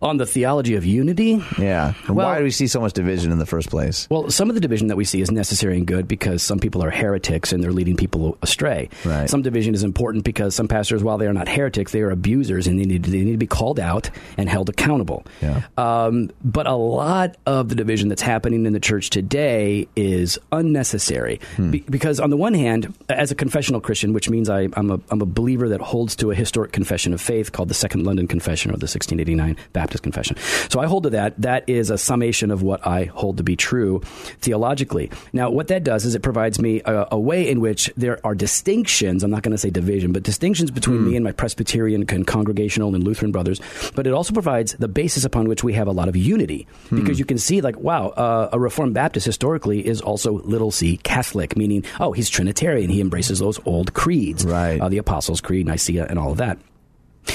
[0.05, 1.43] on the theology of unity.
[1.59, 1.95] Yeah.
[2.07, 4.07] Well, Why do we see so much division in the first place?
[4.11, 6.85] Well, some of the division that we see is necessary and good because some people
[6.85, 8.91] are heretics and they're leading people astray.
[9.05, 9.29] Right.
[9.31, 12.67] Some division is important because some pastors, while they are not heretics, they are abusers
[12.67, 15.25] and they need, they need to be called out and held accountable.
[15.41, 15.63] Yeah.
[15.79, 21.41] Um, but a lot of the division that's happening in the church today is unnecessary
[21.57, 21.71] hmm.
[21.71, 25.01] Be- because, on the one hand, as a confessional Christian, which means I, am a,
[25.11, 28.27] I'm a believer that holds to a historic confession of faith called the Second London
[28.27, 30.36] Confession or the 1689 Baptist Baptist confession.
[30.70, 31.40] So I hold to that.
[31.40, 34.01] That is a summation of what I hold to be true
[34.40, 35.11] theologically.
[35.32, 38.34] Now, what that does is it provides me a, a way in which there are
[38.34, 39.22] distinctions.
[39.22, 41.11] I'm not going to say division, but distinctions between mm.
[41.11, 43.61] me and my Presbyterian and Congregational and Lutheran brothers.
[43.95, 47.01] But it also provides the basis upon which we have a lot of unity mm.
[47.01, 50.97] because you can see, like, wow, uh, a Reformed Baptist historically is also little c
[50.99, 52.90] Catholic, meaning, oh, he's Trinitarian.
[52.90, 54.80] He embraces those old creeds, right?
[54.80, 56.59] Uh, the Apostles' Creed, Nicaea, and all of that.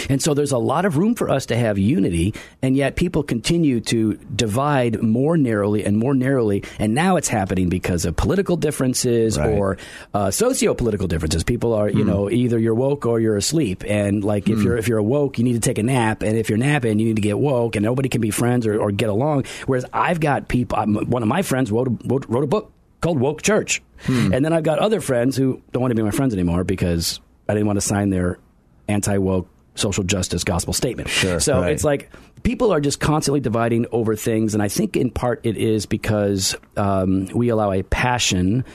[0.10, 3.24] And so there's a lot of room for us to have unity, and yet people
[3.24, 6.64] continue to divide more narrowly and more narrowly.
[6.80, 9.50] And now it's happening because of political differences right.
[9.52, 9.78] or
[10.14, 11.44] uh, socio-political differences.
[11.44, 12.08] People are, you mm.
[12.08, 13.84] know, either you're woke or you're asleep.
[13.88, 14.64] And like if mm.
[14.64, 17.06] you're if you're woke, you need to take a nap, and if you're napping, you
[17.06, 19.46] need to get woke, and nobody can be friends or, or get along.
[19.66, 20.78] Whereas I've got people.
[20.78, 22.72] I'm, one of my friends wrote a, wrote, wrote a book
[23.02, 24.34] called Woke Church, hmm.
[24.34, 27.20] and then I've got other friends who don't want to be my friends anymore because
[27.48, 28.40] I didn't want to sign their
[28.88, 29.48] anti-woke
[29.80, 31.10] social justice gospel statement.
[31.10, 31.72] Sure, so right.
[31.72, 32.12] it's like
[32.44, 36.56] people are just constantly dividing over things, and I think in part it is because
[36.78, 38.66] um, we allow a passion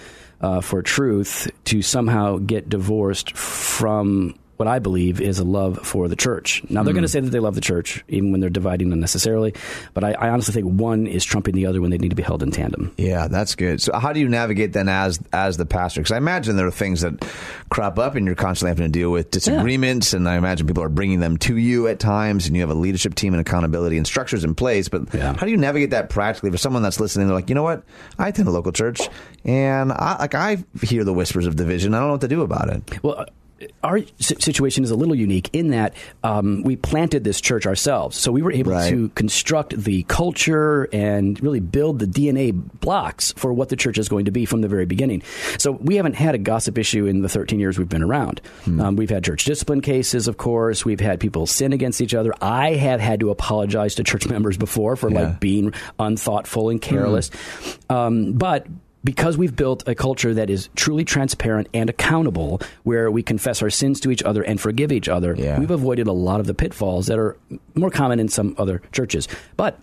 [0.40, 6.08] uh, for truth to somehow get divorced from what I believe is a love for
[6.08, 6.62] the church.
[6.68, 6.96] Now they're mm.
[6.96, 9.54] going to say that they love the church even when they're dividing unnecessarily,
[9.94, 12.22] but I, I, honestly think one is trumping the other when they need to be
[12.22, 12.94] held in tandem.
[12.96, 13.80] Yeah, that's good.
[13.80, 16.00] So how do you navigate then as as the pastor?
[16.00, 17.24] Because I imagine there are things that
[17.70, 20.18] crop up and you're constantly having to deal with disagreements, yeah.
[20.18, 22.74] and I imagine people are bringing them to you at times, and you have a
[22.74, 24.88] leadership team and accountability and structures in place.
[24.88, 25.34] But yeah.
[25.36, 27.26] how do you navigate that practically for someone that's listening?
[27.26, 27.82] They're like, you know what,
[28.18, 29.08] I attend a local church,
[29.44, 31.94] and I, like I hear the whispers of division.
[31.94, 33.02] I don't know what to do about it.
[33.02, 33.26] Well
[33.82, 38.16] our situation is a little unique in that um, we planted this church ourselves.
[38.16, 38.88] So we were able right.
[38.90, 44.08] to construct the culture and really build the DNA blocks for what the church is
[44.08, 45.22] going to be from the very beginning.
[45.58, 48.40] So we haven't had a gossip issue in the 13 years we've been around.
[48.64, 48.80] Hmm.
[48.80, 50.84] Um, we've had church discipline cases, of course.
[50.84, 52.32] We've had people sin against each other.
[52.40, 55.20] I have had to apologize to church members before for yeah.
[55.20, 57.30] like being unthoughtful and careless.
[57.88, 57.94] Hmm.
[57.94, 58.66] Um, but
[59.04, 63.70] because we've built a culture that is truly transparent and accountable, where we confess our
[63.70, 65.58] sins to each other and forgive each other, yeah.
[65.58, 67.36] we've avoided a lot of the pitfalls that are
[67.74, 69.28] more common in some other churches.
[69.56, 69.78] But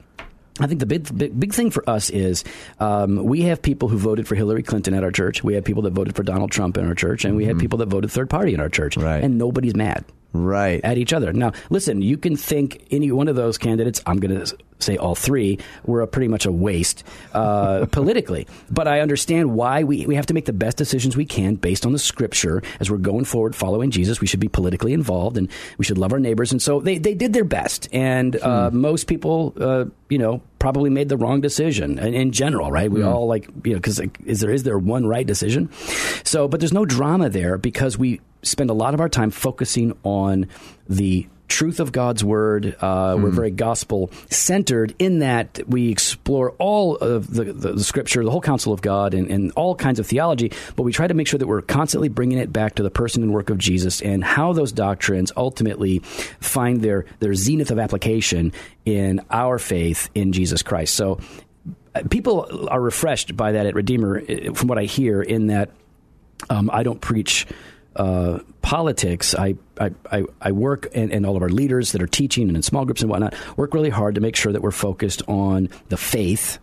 [0.59, 2.43] I think the big, big, big thing for us is
[2.80, 5.43] um, we have people who voted for Hillary Clinton at our church.
[5.43, 7.51] We have people that voted for Donald Trump in our church, and we mm-hmm.
[7.51, 8.97] have people that voted third party in our church.
[8.97, 9.24] Right.
[9.24, 10.03] And nobody's mad
[10.34, 11.34] right at each other.
[11.34, 14.01] Now, listen, you can think any one of those candidates.
[14.05, 17.03] I'm going to say all three were a pretty much a waste
[17.34, 21.25] uh, politically, but I understand why we we have to make the best decisions we
[21.25, 24.21] can based on the Scripture as we're going forward, following Jesus.
[24.21, 27.13] We should be politically involved and we should love our neighbors, and so they they
[27.13, 28.77] did their best, and uh, hmm.
[28.77, 32.91] most people, uh, you know, probably made the wrong decision in, in general, right?
[32.91, 33.07] We hmm.
[33.07, 35.72] all like you know because like, is there is there one right decision?
[36.24, 39.97] So, but there's no drama there because we spend a lot of our time focusing
[40.03, 40.47] on
[40.88, 42.77] the truth of God's word.
[42.79, 43.35] Uh, We're hmm.
[43.35, 48.41] very gospel centered in that we explore all of the, the, the scripture, the whole
[48.41, 51.37] counsel of God, and, and, all kinds of theology, but we try to make sure
[51.37, 54.53] that we're constantly bringing it back to the person and work of Jesus and how
[54.53, 55.99] those doctrines ultimately
[56.39, 58.53] find their, their zenith of application
[58.85, 60.95] in our faith in Jesus Christ.
[60.95, 61.19] So
[61.93, 65.69] uh, people are refreshed by that at Redeemer, uh, from what I hear, in that
[66.49, 67.45] um, I don't preach
[67.97, 72.47] uh, politics, I, I, I work, and, and, all of our leaders that are teaching
[72.47, 75.22] and in small groups and whatnot, work really hard to make sure that we're focused
[75.28, 76.59] on the faith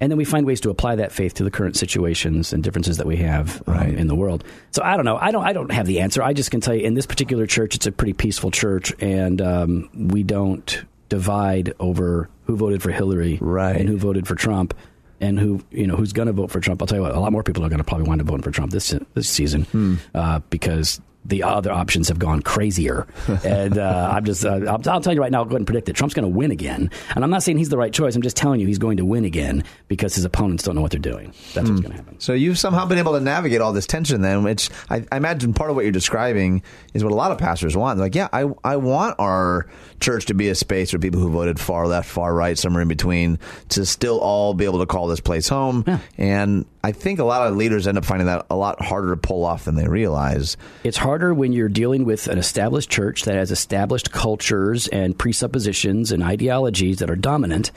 [0.00, 2.98] and then we find ways to apply that faith to the current situations and differences
[2.98, 3.94] that we have um, Right.
[3.94, 4.44] in the world.
[4.70, 5.16] So I don't know.
[5.16, 5.44] I don't.
[5.44, 6.22] I don't have the answer.
[6.22, 9.42] I just can tell you in this particular church, it's a pretty peaceful church, and
[9.42, 13.74] um, we don't divide over who voted for Hillary Right.
[13.76, 14.72] and who voted for Trump.
[15.20, 16.80] And who you know who's going to vote for Trump?
[16.80, 17.12] I'll tell you what.
[17.16, 19.28] A lot more people are going to probably wind up voting for Trump this this
[19.28, 19.94] season Hmm.
[20.14, 23.06] uh, because the other options have gone crazier.
[23.44, 25.66] and uh, I'm just, uh, I'll, I'll tell you right now, I'll go ahead and
[25.66, 25.92] predict it.
[25.94, 26.90] Trump's going to win again.
[27.14, 28.16] And I'm not saying he's the right choice.
[28.16, 30.90] I'm just telling you he's going to win again because his opponents don't know what
[30.90, 31.34] they're doing.
[31.54, 32.20] That's what's going to happen.
[32.20, 35.52] So you've somehow been able to navigate all this tension then, which I, I imagine
[35.52, 36.62] part of what you're describing
[36.98, 37.96] is what a lot of pastors want.
[37.96, 39.66] They're like, yeah, I, I want our
[40.00, 42.88] church to be a space for people who voted far left, far right, somewhere in
[42.88, 43.38] between,
[43.70, 45.84] to still all be able to call this place home.
[46.16, 49.16] And I think a lot of leaders end up finding that a lot harder to
[49.16, 50.56] pull off than they realize.
[50.84, 56.12] It's harder when you're dealing with an established church that has established cultures and presuppositions
[56.12, 57.72] and ideologies that are dominant,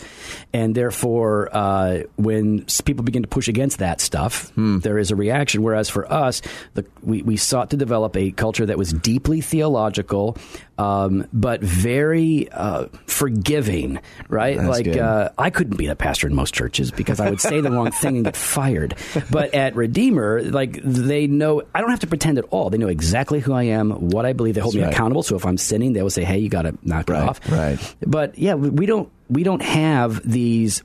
[0.54, 5.64] and therefore, uh, when people begin to push against that stuff, there is a reaction.
[5.64, 6.42] Whereas for us,
[6.76, 10.38] the, we we sought to develop a culture that was deeply theological,
[10.78, 13.99] um, but very uh, forgiving.
[14.30, 14.55] Right?
[14.57, 17.59] That's like uh, I couldn't be a pastor in most churches because I would say
[17.59, 18.95] the wrong thing and get fired.
[19.30, 22.70] But at Redeemer, like they know, I don't have to pretend at all.
[22.70, 24.55] They know exactly who I am, what I believe.
[24.55, 24.93] They hold That's me right.
[24.93, 25.24] accountable.
[25.24, 27.51] So if I'm sinning, they will say, "Hey, you got to knock Right, it off."
[27.51, 27.95] right.
[28.07, 30.84] But yeah, we we don't we don't have these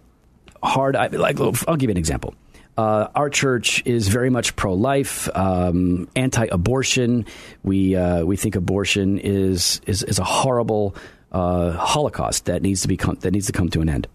[0.65, 0.97] hard.
[1.13, 2.35] Like I'll give you an example.
[2.77, 7.25] Uh, our church is very much pro-life, um, anti-abortion.
[7.63, 10.95] We uh, we think abortion is is, is a horrible
[11.33, 14.09] uh, Holocaust that needs to become that needs to come to an end.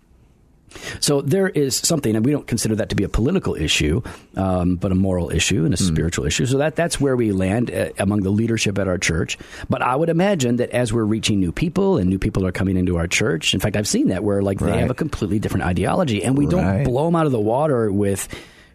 [1.00, 4.02] So there is something, and we don't consider that to be a political issue,
[4.36, 6.46] um, but a moral issue and a spiritual issue.
[6.46, 9.38] So that that's where we land uh, among the leadership at our church.
[9.70, 12.78] But I would imagine that as we're reaching new people and new people are coming
[12.78, 15.66] into our church, in fact, I've seen that where like they have a completely different
[15.66, 18.28] ideology, and we don't blow them out of the water with.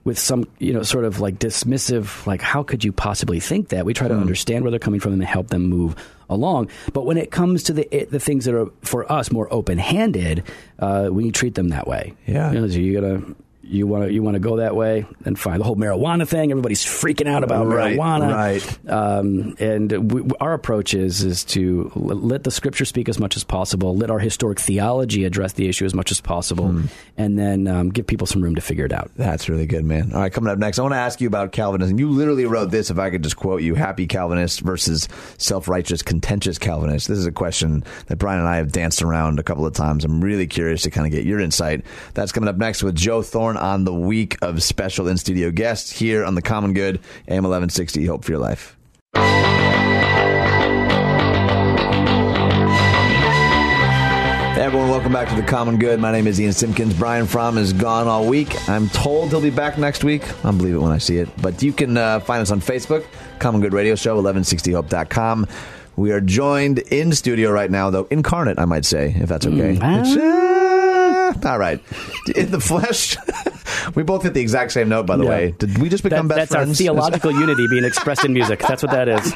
[0.06, 3.84] With some, you know, sort of like dismissive, like, how could you possibly think that?
[3.84, 5.96] We try to understand where they're coming from and help them move
[6.30, 6.70] along.
[6.92, 10.44] But when it comes to the the things that are for us more open handed,
[10.78, 12.14] uh, we treat them that way.
[12.26, 12.52] Yeah.
[12.52, 13.34] You know, so you gotta
[13.68, 15.58] you want to you want to go that way, then fine.
[15.58, 18.32] The whole marijuana thing, everybody's freaking out about Right, marijuana.
[18.34, 18.90] right.
[18.90, 23.44] Um, and we, our approach is is to let the scripture speak as much as
[23.44, 23.96] possible.
[23.96, 26.84] Let our historic theology address the issue as much as possible, Hmm.
[27.16, 29.10] and then um, give people some room to figure it out.
[29.16, 30.12] That's really good, man.
[30.12, 31.98] All right, coming up next, I want to ask you about Calvinism.
[31.98, 35.08] You literally wrote this, if I could just quote you happy Calvinist versus
[35.38, 37.08] self righteous, contentious Calvinist.
[37.08, 40.04] This is a question that Brian and I have danced around a couple of times.
[40.04, 41.84] I'm really curious to kind of get your insight.
[42.14, 45.90] That's coming up next with Joe Thorn on the week of special in studio guests
[45.90, 46.96] here on The Common Good,
[47.28, 48.04] AM 1160.
[48.06, 48.76] Hope for your life.
[54.56, 56.00] Hey everyone, welcome back to the Common Good.
[56.00, 56.94] My name is Ian Simpkins.
[56.94, 58.68] Brian Fromm is gone all week.
[58.70, 60.22] I'm told he'll be back next week.
[60.44, 61.28] I'll believe it when I see it.
[61.42, 63.04] But you can uh, find us on Facebook,
[63.38, 65.46] Common Good Radio Show, 1160hope.com.
[65.96, 69.76] We are joined in studio right now, though incarnate, I might say, if that's okay.
[69.76, 70.75] Mm,
[71.46, 71.80] All right.
[72.34, 73.16] In the flesh,
[73.94, 75.30] we both hit the exact same note, by the Yeah.
[75.30, 75.54] way.
[75.58, 76.80] Did we just become That- best that's friends?
[76.80, 78.58] our theological unity being expressed in music.
[78.60, 79.32] That's what that is.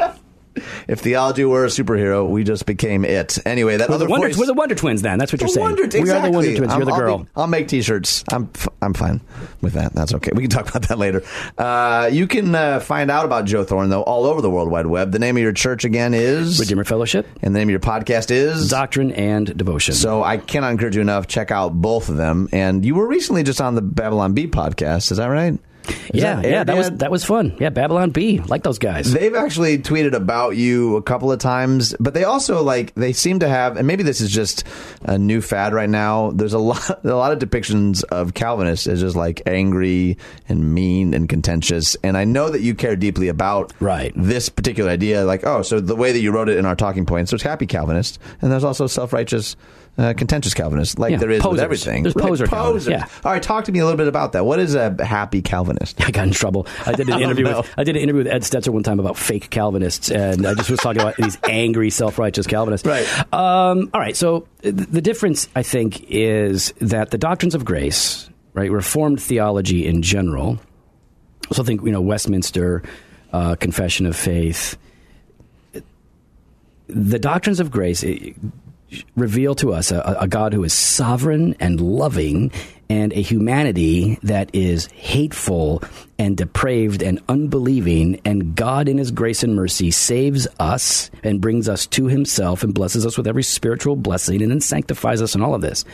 [0.88, 3.38] If theology were a superhero, we just became it.
[3.46, 5.02] Anyway, that We're other the, Wonder, voice- we're the Wonder Twins.
[5.02, 5.64] Then that's what you're The saying.
[5.64, 5.98] Wonder, We are the
[6.30, 6.56] Wonder exactly.
[6.56, 6.58] Twins.
[6.58, 7.18] You're the I'm- I'll girl.
[7.18, 8.24] be- I'll, make T-shirts.
[8.32, 9.20] I'm f- I'm fine
[9.60, 9.92] with that.
[9.94, 10.30] That's okay.
[10.34, 11.22] We can talk about that later.
[11.56, 14.86] Uh, you can uh, find out about Joe Thorn though all over the World Wide
[14.86, 15.12] Web.
[15.12, 18.30] The name of your church again is Redeemer Fellowship, and the name of your podcast
[18.30, 19.94] is Doctrine and Devotion.
[19.94, 21.26] So I cannot encourage you enough.
[21.28, 22.48] Check out both of them.
[22.52, 25.12] And you were recently just on the Babylon Bee podcast.
[25.12, 25.58] Is that right?
[25.90, 27.56] Is yeah, that yeah, that was that was fun.
[27.60, 29.12] Yeah, Babylon Bee, like those guys.
[29.12, 33.40] They've actually tweeted about you a couple of times, but they also like they seem
[33.40, 34.64] to have, and maybe this is just
[35.02, 36.30] a new fad right now.
[36.32, 40.18] There's a lot, a lot of depictions of Calvinists as just like angry
[40.48, 41.96] and mean and contentious.
[42.02, 44.12] And I know that you care deeply about Right.
[44.16, 45.24] this particular idea.
[45.24, 47.66] Like, oh, so the way that you wrote it in our talking points, there's happy
[47.66, 49.56] Calvinist, and there's also self righteous.
[49.98, 51.52] Uh, contentious Calvinist, like Yeah, there is posers.
[51.56, 52.02] with everything.
[52.04, 53.00] There's poser Calvinists, posers.
[53.12, 53.20] yeah.
[53.22, 54.46] All right, talk to me a little bit about that.
[54.46, 56.00] What is a happy Calvinist?
[56.06, 56.66] I got in trouble.
[56.86, 59.18] I did an interview with I did an interview with Ed Stetzer one time about
[59.18, 62.86] fake Calvinists, and I just was talking about these angry, self-righteous Calvinists.
[62.86, 63.04] Right.
[63.34, 64.16] Um, all right.
[64.16, 69.86] So th- the difference, I think, is that the doctrines of grace, right, Reformed theology
[69.86, 70.58] in general.
[71.52, 72.82] So I think you know Westminster
[73.34, 74.78] uh, Confession of Faith.
[76.86, 78.02] The doctrines of grace.
[79.16, 82.50] Reveal to us a, a God who is sovereign and loving
[82.88, 85.82] and a humanity that is hateful
[86.18, 88.20] and depraved and unbelieving.
[88.24, 92.74] And God in his grace and mercy saves us and brings us to himself and
[92.74, 95.84] blesses us with every spiritual blessing and then sanctifies us and all of this.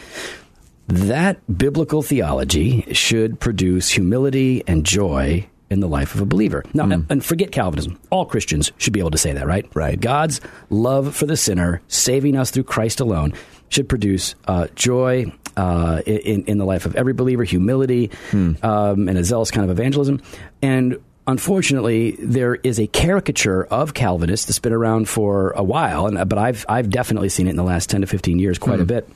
[0.89, 6.65] That biblical theology should produce humility and joy in the life of a believer.
[6.75, 7.07] Now, mm.
[7.11, 7.99] and forget Calvinism.
[8.11, 9.67] All Christians should be able to say that, right?
[9.75, 10.01] Right.
[10.01, 10.41] God's
[10.71, 13.33] love for the sinner, saving us through Christ alone,
[13.69, 18.53] should produce uh, joy uh, in, in the life of every believer, humility, hmm.
[18.63, 20.23] um, and a zealous kind of evangelism.
[20.63, 26.29] And unfortunately, there is a caricature of Calvinists that's been around for a while, and,
[26.29, 28.83] but I've, I've definitely seen it in the last 10 to 15 years quite hmm.
[28.83, 29.09] a bit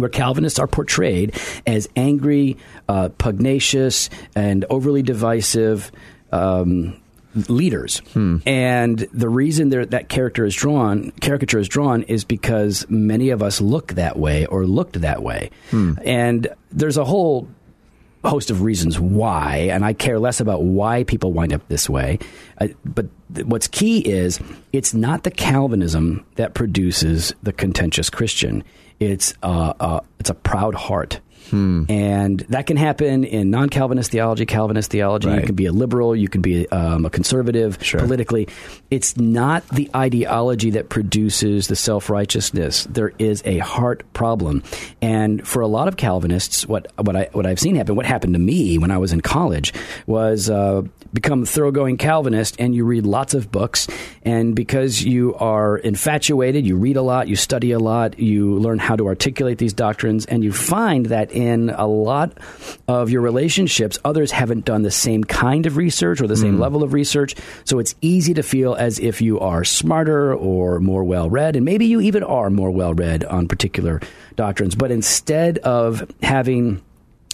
[0.00, 2.56] where Calvinists are portrayed as angry,
[2.88, 5.90] uh, pugnacious, and overly divisive.
[6.32, 7.00] Um,
[7.48, 7.98] leaders.
[8.12, 8.38] Hmm.
[8.44, 13.60] And the reason that character is drawn, caricature is drawn, is because many of us
[13.60, 15.50] look that way or looked that way.
[15.70, 15.94] Hmm.
[16.04, 17.48] And there's a whole
[18.24, 22.18] host of reasons why, and I care less about why people wind up this way.
[22.60, 24.40] Uh, but th- what's key is
[24.72, 28.62] it's not the Calvinism that produces the contentious Christian.
[29.00, 31.20] It's uh, uh, it's a proud heart
[31.50, 31.84] Hmm.
[31.88, 35.28] And that can happen in non Calvinist theology, Calvinist theology.
[35.28, 35.40] Right.
[35.40, 38.00] You can be a liberal, you can be um, a conservative sure.
[38.00, 38.48] politically.
[38.90, 42.84] It's not the ideology that produces the self righteousness.
[42.90, 44.62] There is a heart problem.
[45.02, 48.34] And for a lot of Calvinists, what, what, I, what I've seen happen, what happened
[48.34, 49.72] to me when I was in college,
[50.06, 50.82] was uh,
[51.12, 53.88] become a thoroughgoing Calvinist and you read lots of books.
[54.22, 58.78] And because you are infatuated, you read a lot, you study a lot, you learn
[58.78, 62.38] how to articulate these doctrines, and you find that in a lot
[62.88, 66.60] of your relationships, others haven't done the same kind of research or the same mm.
[66.60, 67.34] level of research.
[67.64, 71.64] So it's easy to feel as if you are smarter or more well read, and
[71.64, 74.00] maybe you even are more well read on particular
[74.36, 74.74] doctrines.
[74.74, 76.82] But instead of having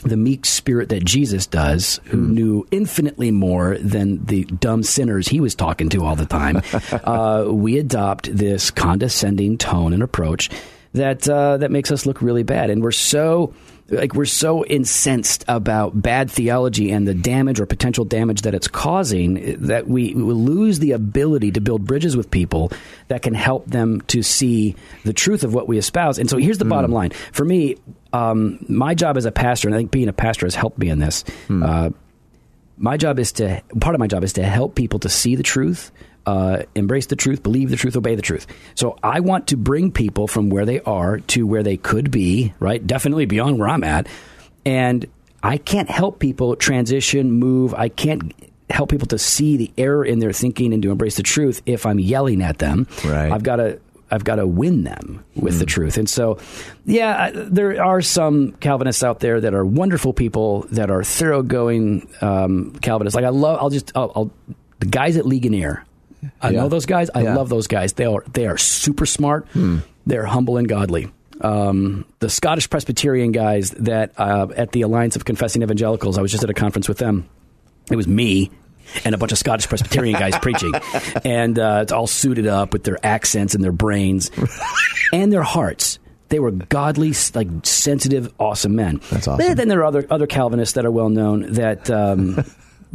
[0.03, 2.31] the meek spirit that Jesus does, who mm.
[2.31, 6.63] knew infinitely more than the dumb sinners he was talking to all the time,
[7.05, 10.51] uh, we adopt this condescending tone and approach
[10.93, 13.55] that uh, that makes us look really bad, and we're so
[13.89, 18.66] like we're so incensed about bad theology and the damage or potential damage that it's
[18.66, 22.72] causing that we, we lose the ability to build bridges with people
[23.09, 24.74] that can help them to see
[25.05, 26.18] the truth of what we espouse.
[26.18, 26.70] And so here's the mm.
[26.70, 27.76] bottom line for me.
[28.12, 30.89] Um, my job as a pastor, and I think being a pastor has helped me
[30.89, 31.22] in this.
[31.49, 31.64] Mm.
[31.64, 31.91] Uh,
[32.78, 35.43] my job is to part of my job is to help people to see the
[35.43, 35.93] truth
[36.27, 38.47] uh, embrace the truth, believe the truth, obey the truth.
[38.74, 42.53] So I want to bring people from where they are to where they could be,
[42.59, 42.85] right?
[42.85, 44.09] Definitely beyond where I'm at.
[44.64, 45.07] And
[45.43, 47.72] I can't help people transition, move.
[47.74, 48.33] I can't
[48.68, 51.87] help people to see the error in their thinking and to embrace the truth if
[51.87, 52.89] I'm yelling at them.
[53.05, 53.31] Right.
[53.31, 53.79] I've got to
[54.11, 55.59] I've got to win them with mm.
[55.61, 55.99] the truth.
[55.99, 56.39] And so,
[56.85, 62.72] yeah, there are some Calvinists out there that are wonderful people that are thoroughgoing um,
[62.83, 63.16] Calvinists.
[63.16, 64.31] Like I love, I'll just, I'll, I'll,
[64.79, 65.85] the guys at Ligonier
[66.41, 66.61] I yeah.
[66.61, 67.11] know those guys.
[67.14, 67.35] I yeah.
[67.35, 67.93] love those guys.
[67.95, 69.47] They are they are super smart.
[69.49, 69.79] Hmm.
[70.07, 71.12] They're humble and godly.
[71.41, 76.31] Um, the Scottish Presbyterian guys that uh, at the Alliance of Confessing Evangelicals, I was
[76.31, 77.29] just at a conference with them.
[77.91, 78.51] It was me
[79.05, 80.73] and a bunch of Scottish Presbyterian guys preaching,
[81.25, 84.31] and uh, it's all suited up with their accents and their brains
[85.12, 85.99] and their hearts.
[86.29, 89.01] They were godly, like sensitive, awesome men.
[89.11, 89.55] That's awesome.
[89.55, 92.45] then there are other other Calvinists that are well known that um,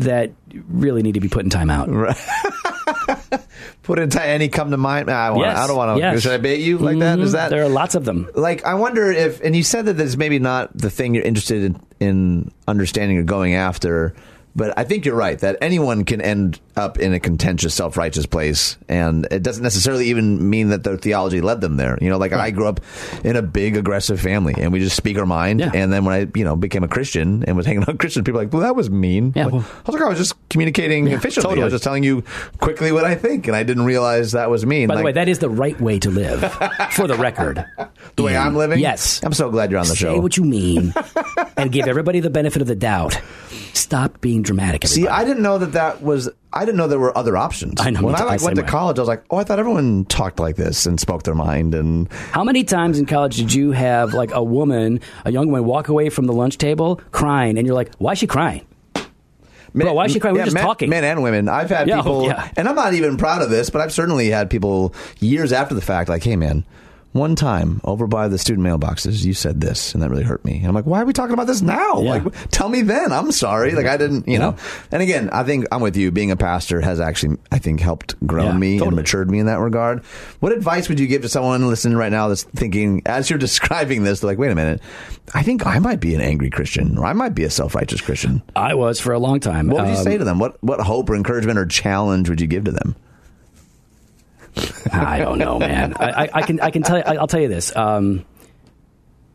[0.01, 0.31] that
[0.67, 1.89] really need to be put in time out.
[1.89, 2.17] Right.
[3.83, 4.23] put in time.
[4.23, 5.09] Any come to mind?
[5.09, 5.57] I, wanna, yes.
[5.57, 5.99] I don't want to.
[5.99, 6.21] Yes.
[6.21, 6.99] Should I bait you like mm-hmm.
[6.99, 7.19] that?
[7.19, 7.37] Is mm-hmm.
[7.37, 8.29] that there are lots of them?
[8.35, 11.23] Like I wonder if, and you said that this is maybe not the thing you're
[11.23, 14.13] interested in, in understanding or going after.
[14.55, 18.25] But I think you're right that anyone can end up in a contentious, self righteous
[18.25, 18.77] place.
[18.89, 21.97] And it doesn't necessarily even mean that their theology led them there.
[22.01, 22.41] You know, like right.
[22.41, 22.81] I grew up
[23.23, 25.59] in a big, aggressive family and we just speak our mind.
[25.61, 25.71] Yeah.
[25.73, 28.23] And then when I, you know, became a Christian and was hanging out with Christian,
[28.23, 29.33] people like, well, that was mean.
[29.35, 31.49] Yeah, like, well, I was like, oh, I was just communicating yeah, efficiently.
[31.49, 31.61] Totally.
[31.61, 32.23] I was just telling you
[32.59, 33.47] quickly what I think.
[33.47, 34.85] And I didn't realize that was me.
[34.85, 36.41] By like, the way, that is the right way to live,
[36.91, 37.65] for the record.
[38.15, 38.79] the way I'm living?
[38.79, 39.21] Yes.
[39.23, 40.15] I'm so glad you're on the Say show.
[40.15, 40.93] Say what you mean
[41.57, 43.19] and give everybody the benefit of the doubt.
[43.73, 44.83] Stop being dramatic.
[44.83, 45.01] Everybody.
[45.01, 46.29] See, I didn't know that that was.
[46.53, 47.79] I didn't know there were other options.
[47.79, 48.01] I know.
[48.01, 48.67] When I like went to way.
[48.67, 51.73] college, I was like, oh, I thought everyone talked like this and spoke their mind.
[51.73, 55.63] And how many times in college did you have like a woman, a young woman,
[55.63, 58.65] walk away from the lunch table crying, and you're like, why is she crying?
[59.74, 60.36] Men, Bro, why is she crying?
[60.36, 60.89] We're just men, talking.
[60.89, 61.47] Men and women.
[61.47, 62.51] I've had yeah, people, yeah.
[62.57, 65.82] and I'm not even proud of this, but I've certainly had people years after the
[65.82, 66.65] fact, like, hey, man,
[67.14, 70.57] one time over by the student mailboxes, you said this, and that really hurt me.
[70.57, 72.01] And I'm like, why are we talking about this now?
[72.01, 72.14] Yeah.
[72.14, 73.12] Like, tell me then.
[73.12, 73.74] I'm sorry.
[73.74, 74.55] Like, I didn't, you know.
[74.91, 76.12] And again, I think I'm with you.
[76.12, 78.88] Being a pastor has actually, I think, helped grow yeah, me totally.
[78.88, 80.03] and matured me in that regard.
[80.39, 84.03] What advice would you give to someone listening right now that's thinking, as you're describing
[84.03, 84.82] this, they're like, wait a minute,
[85.34, 88.01] I think I might be an angry Christian, or I might be a self righteous
[88.01, 88.41] Christian.
[88.55, 89.68] I was for a long time.
[89.68, 90.39] What would you um, say to them?
[90.39, 92.95] What what hope or encouragement or challenge would you give to them?
[94.91, 95.93] I don't know, man.
[95.99, 97.03] I, I, I, can I can tell you.
[97.05, 97.75] I'll tell you this.
[97.75, 98.25] Um,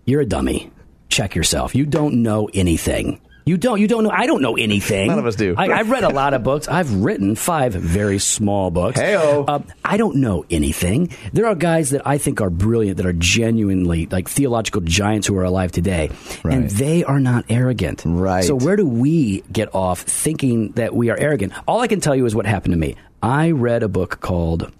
[0.04, 0.70] you're a dummy.
[1.08, 1.74] check yourself.
[1.74, 3.20] You don't know anything.
[3.48, 3.80] You don't.
[3.80, 4.10] You don't know.
[4.10, 5.06] I don't know anything.
[5.06, 5.54] None of us do.
[5.56, 6.66] I, I've read a lot of books.
[6.66, 8.98] I've written five very small books.
[8.98, 9.44] Hey-o.
[9.44, 11.12] Uh, I don't know anything.
[11.32, 15.36] There are guys that I think are brilliant, that are genuinely like theological giants who
[15.38, 16.10] are alive today,
[16.42, 16.54] Right.
[16.54, 18.02] and they are not arrogant.
[18.04, 18.42] Right.
[18.42, 21.52] So where do we get off thinking that we are arrogant?
[21.68, 22.96] All I can tell you is what happened to me.
[23.22, 24.72] I read a book called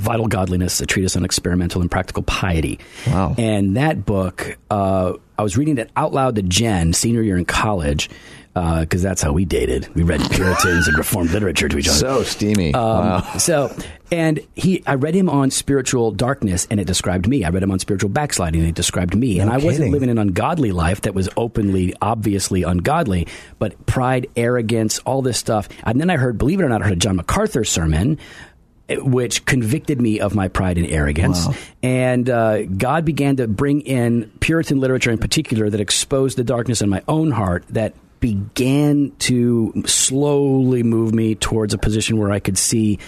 [0.00, 2.78] Vital Godliness, a treatise on experimental and practical piety.
[3.06, 3.34] Wow.
[3.38, 7.44] And that book, uh, I was reading it out loud to Jen, senior year in
[7.44, 8.08] college,
[8.54, 9.88] because that's how we dated.
[9.94, 11.96] We read Puritans and Reformed literature to each other.
[11.96, 12.74] So steamy.
[12.74, 13.20] Um, wow.
[13.38, 13.74] So,
[14.10, 17.44] and he, I read him on spiritual darkness, and it described me.
[17.44, 19.40] I read him on spiritual backsliding, and it described me.
[19.40, 23.26] and I wasn't living an ungodly life that was openly, obviously ungodly,
[23.58, 25.68] but pride, arrogance, all this stuff.
[25.84, 28.18] And then I heard, believe it or not, I heard a John MacArthur sermon.
[28.98, 31.46] Which convicted me of my pride and arrogance.
[31.82, 36.82] And uh, God began to bring in Puritan literature in particular that exposed the darkness
[36.82, 42.38] in my own heart that began to slowly move me towards a position where I
[42.38, 42.98] could see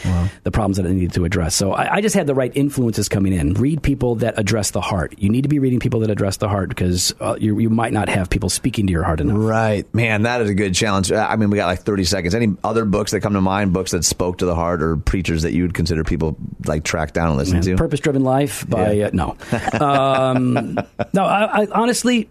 [0.42, 1.54] the problems that I needed to address.
[1.54, 3.54] So I, I just had the right influences coming in.
[3.54, 5.14] Read people that address the heart.
[5.16, 7.92] You need to be reading people that address the heart because uh, you, you might
[7.92, 9.36] not have people speaking to your heart enough.
[9.38, 11.10] Right, man, that is a good challenge.
[11.12, 12.34] Uh, I mean, we got like thirty seconds.
[12.34, 13.72] Any other books that come to mind?
[13.72, 16.36] Books that spoke to the heart, or preachers that you would consider people
[16.66, 17.76] like track down and listen to?
[17.76, 19.06] Purpose Driven Life by Yeah.
[19.06, 19.36] uh, no,
[19.80, 20.74] um,
[21.12, 21.24] no.
[21.24, 22.28] I, I honestly.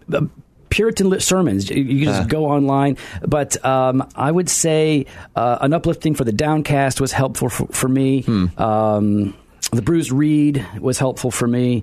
[0.74, 1.70] Uh, Puritan lit sermons.
[1.70, 2.96] You just go online,
[3.26, 5.06] but um, I would say
[5.36, 8.24] uh, an uplifting for the downcast was helpful for, for me.
[8.58, 9.34] Um,
[9.72, 11.82] the bruised reed was helpful for me.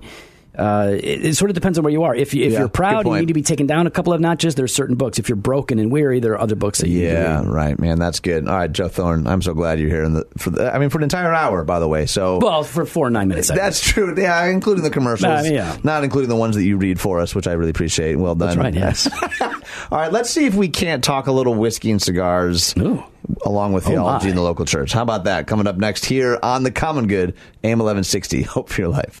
[0.56, 2.14] Uh, it, it sort of depends on where you are.
[2.14, 4.12] If, you, if Yeah, you're proud and you need to be taken down a couple
[4.12, 5.18] of notches, there are certain books.
[5.18, 7.98] If you're broken and weary, there are other books that you need Yeah, right, man.
[7.98, 8.46] That's good.
[8.46, 9.26] All right, Joe Thorn.
[9.26, 10.04] I'm so glad you're here.
[10.04, 12.06] In the, for the, I mean, for an entire hour, by the way.
[12.06, 13.48] So Well, for four nine minutes.
[13.48, 14.14] That's true.
[14.18, 15.48] Yeah, including the commercials.
[15.48, 15.76] Yeah.
[15.82, 18.16] Not including the ones that you read for us, which I really appreciate.
[18.16, 18.58] Well done.
[18.58, 19.08] That's right, yes.
[19.90, 23.02] All right, let's see if we can't talk a little whiskey and cigars Ooh.
[23.44, 24.30] along with theology my.
[24.30, 24.92] in the local church.
[24.92, 25.46] How about that?
[25.46, 27.30] Coming up next here on The Common Good,
[27.64, 28.42] AM 1160.
[28.42, 29.18] Hope for your life.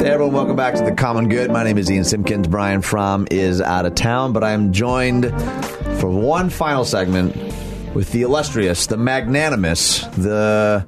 [0.00, 1.50] Hey everyone, welcome back to The Common Good.
[1.50, 2.48] My name is Ian Simpkins.
[2.48, 5.26] Brian Fromm is out of town, but I am joined
[6.00, 7.36] for one final segment
[7.94, 10.86] with the illustrious, the magnanimous, the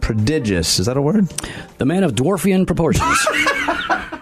[0.00, 0.78] prodigious.
[0.78, 1.28] Is that a word?
[1.76, 3.04] The man of dwarfian proportions.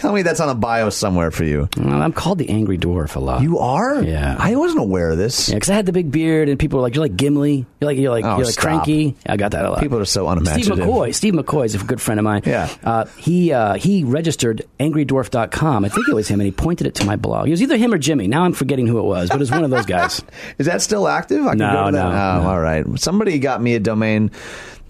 [0.00, 1.68] Tell me that's on a bio somewhere for you.
[1.76, 3.42] Well, I'm called the Angry Dwarf a lot.
[3.42, 4.02] You are?
[4.02, 4.34] Yeah.
[4.38, 5.50] I wasn't aware of this.
[5.50, 7.66] Yeah, because I had the big beard, and people were like, "You're like Gimli.
[7.80, 8.62] You're like you're like Oh, you're like stop.
[8.84, 9.80] cranky." I got that a lot.
[9.80, 10.84] People are so Steve unimaginative.
[10.86, 11.14] McCoy.
[11.14, 12.42] Steve McCoy is a good friend of mine.
[12.46, 12.70] Yeah.
[12.82, 15.84] Uh, he uh, he registered angrydwarf.com.
[15.84, 17.48] I think it was him, and he pointed it to my blog.
[17.48, 18.26] It was either him or Jimmy.
[18.26, 20.22] Now I'm forgetting who it was, but it was one of those guys.
[20.58, 21.44] Is that still active?
[21.46, 22.02] I can No, go to that.
[22.08, 22.48] no, Oh, no.
[22.50, 22.84] all right.
[22.98, 24.30] Somebody got me a domain.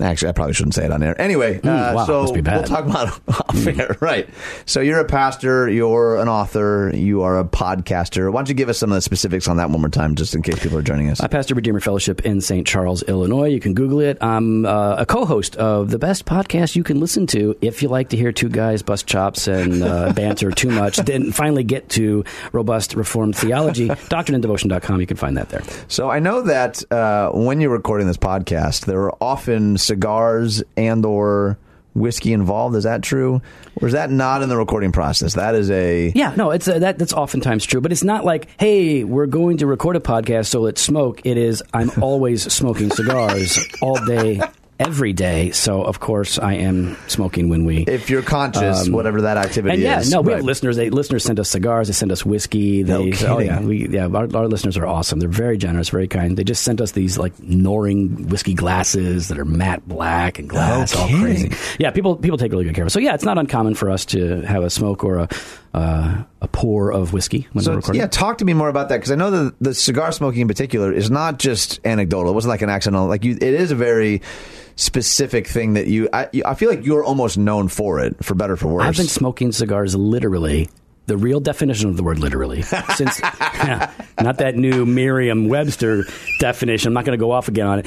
[0.00, 1.20] Actually, I probably shouldn't say it on air.
[1.20, 2.56] Anyway, uh, Hmm, wow, so must be bad.
[2.56, 3.96] we'll talk about off air.
[4.00, 4.28] Right.
[4.66, 8.32] So you're a pastor, you're an author, you are a podcaster.
[8.32, 10.34] Why don't you give us some of the specifics on that one more time, just
[10.34, 11.20] in case people are joining us?
[11.20, 12.66] I pastor Redeemer Fellowship in St.
[12.66, 13.46] Charles, Illinois.
[13.48, 14.18] You can Google it.
[14.20, 18.08] I'm uh, a co-host of the best podcast you can listen to if you like
[18.10, 20.96] to hear two guys bust chops and uh, banter too much.
[20.96, 23.88] Then finally get to robust Reformed theology.
[24.34, 25.00] DoctrineandDevotion.com.
[25.00, 25.62] You can find that there.
[25.88, 31.04] So I know that uh, when you're recording this podcast, there are often cigars and
[31.04, 31.58] or
[31.94, 32.76] whiskey involved.
[32.76, 33.42] Is that true,
[33.80, 35.34] or is that not in the recording process?
[35.34, 36.98] That is a Yeah, no, it's uh, that.
[36.98, 40.60] That's oftentimes true, but it's not like, hey, we're going to record a podcast, so
[40.60, 41.22] let's smoke.
[41.24, 44.40] It is, I'm always smoking cigars all day,
[44.80, 45.50] every day.
[45.52, 47.84] So of course I am smoking when we.
[47.84, 50.10] if you're conscious, whatever that activity Um, and yeah, is.
[50.10, 50.76] no, we have listeners.
[50.76, 51.88] They listeners send us cigars.
[51.88, 52.82] They send us whiskey.
[52.82, 54.06] They, No oh yeah, we, yeah.
[54.06, 55.20] Our, our listeners are awesome.
[55.20, 56.36] They're very generous, very kind.
[56.36, 60.96] They just sent us these like Norlan whiskey glasses that are matte black and glass,
[60.96, 61.22] all kidding.
[61.50, 61.52] crazy.
[61.78, 62.92] Yeah, people people take really good care of us.
[62.94, 65.28] So yeah, it's not uncommon for us to have a smoke or a
[65.74, 68.00] uh, a pour of whiskey when So recording.
[68.00, 70.48] yeah, talk to me more about that because I know that the cigar smoking in
[70.48, 72.32] particular is not just anecdotal.
[72.32, 73.06] It wasn't like an accidental.
[73.06, 74.20] Like you, it is a very
[74.76, 76.08] specific thing that you.
[76.12, 78.84] I, you- I feel like you're almost known for it, for better or for worse.
[78.84, 80.68] I've been smoking cigars literally.
[81.06, 82.62] The real definition of the word literally.
[82.96, 86.04] Since not that new Merriam Webster
[86.38, 86.88] definition.
[86.88, 87.86] I'm not going to go off again on it.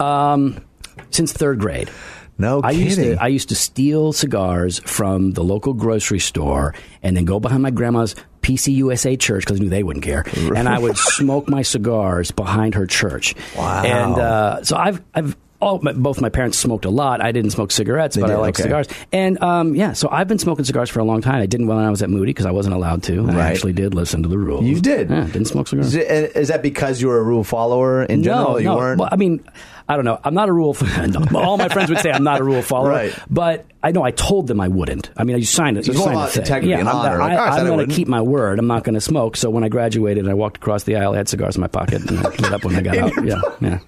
[0.00, 0.64] Um,
[1.10, 1.90] since third grade.
[2.38, 3.16] No I used kidding.
[3.16, 7.62] to I used to steal cigars from the local grocery store and then go behind
[7.62, 11.62] my grandma's PCUSA church because I knew they wouldn't care, and I would smoke my
[11.62, 13.34] cigars behind her church.
[13.56, 13.82] Wow.
[13.84, 17.22] And uh, so I've I've all my, both my parents smoked a lot.
[17.22, 18.64] I didn't smoke cigarettes, but did, I like okay.
[18.64, 18.88] cigars.
[19.12, 21.40] And um, yeah, so I've been smoking cigars for a long time.
[21.40, 23.30] I didn't when I was at Moody because I wasn't allowed to.
[23.30, 24.64] I actually did listen to the rules.
[24.64, 25.08] You did?
[25.08, 25.94] Yeah, didn't smoke cigars.
[25.94, 28.52] Is, that because you were a rule follower in general?
[28.52, 28.76] No, you no.
[28.76, 29.00] weren't.
[29.00, 29.42] Well, I mean,
[29.88, 30.18] I don't know.
[30.24, 30.76] I'm not a rule.
[31.06, 33.18] no, all my friends would say I'm not a rule follower, Right.
[33.30, 35.10] but I know I told them I wouldn't.
[35.16, 35.86] I mean, you signed it.
[35.86, 36.42] So You signed thing.
[36.42, 37.18] integrity yeah, and I'm, honor.
[37.18, 38.58] Like, I, "Oh, I'm going to keep my word.
[38.58, 39.36] I'm not going to smoke.
[39.36, 41.14] So when I graduated, and I walked across the aisle.
[41.14, 43.24] I had cigars in my pocket and I lit up when I got out.
[43.24, 43.78] Yeah, yeah.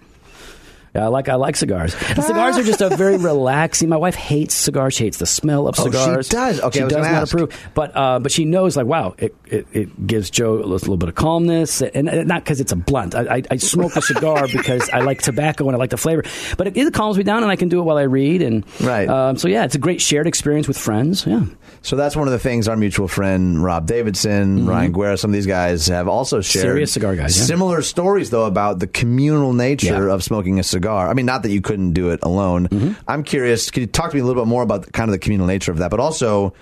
[0.94, 1.96] Yeah, I like I like cigars.
[2.08, 3.88] And cigars are just a very relaxing.
[3.88, 4.94] My wife hates cigars.
[4.94, 6.06] She hates the smell of cigars.
[6.18, 6.60] Oh, she does?
[6.60, 7.34] Okay, she does not ask.
[7.34, 7.70] approve.
[7.74, 11.08] But uh, but she knows like wow, it, it, it gives Joe a little bit
[11.08, 13.16] of calmness, and, and not because it's a blunt.
[13.16, 16.22] I, I, I smoke a cigar because I like tobacco and I like the flavor.
[16.56, 18.40] But it, it calms me down, and I can do it while I read.
[18.42, 19.08] And Right.
[19.08, 21.26] Um, so yeah, it's a great shared experience with friends.
[21.26, 21.44] Yeah.
[21.84, 25.34] So that's one of the things our mutual friend Rob Davidson, Ryan Guerra, some of
[25.34, 26.64] these guys have also shared.
[26.64, 26.70] Mm-hmm.
[26.72, 27.44] Serious cigar guys, yeah.
[27.44, 30.12] Similar stories though about the communal nature Yeah.
[30.14, 31.08] of smoking a cigar.
[31.08, 32.68] I mean, not that you couldn't do it alone.
[32.68, 32.92] Mm-hmm.
[33.06, 33.70] I'm curious.
[33.70, 35.46] Could you talk to me a little bit more about the, kind of the communal
[35.46, 36.54] nature of that, but also.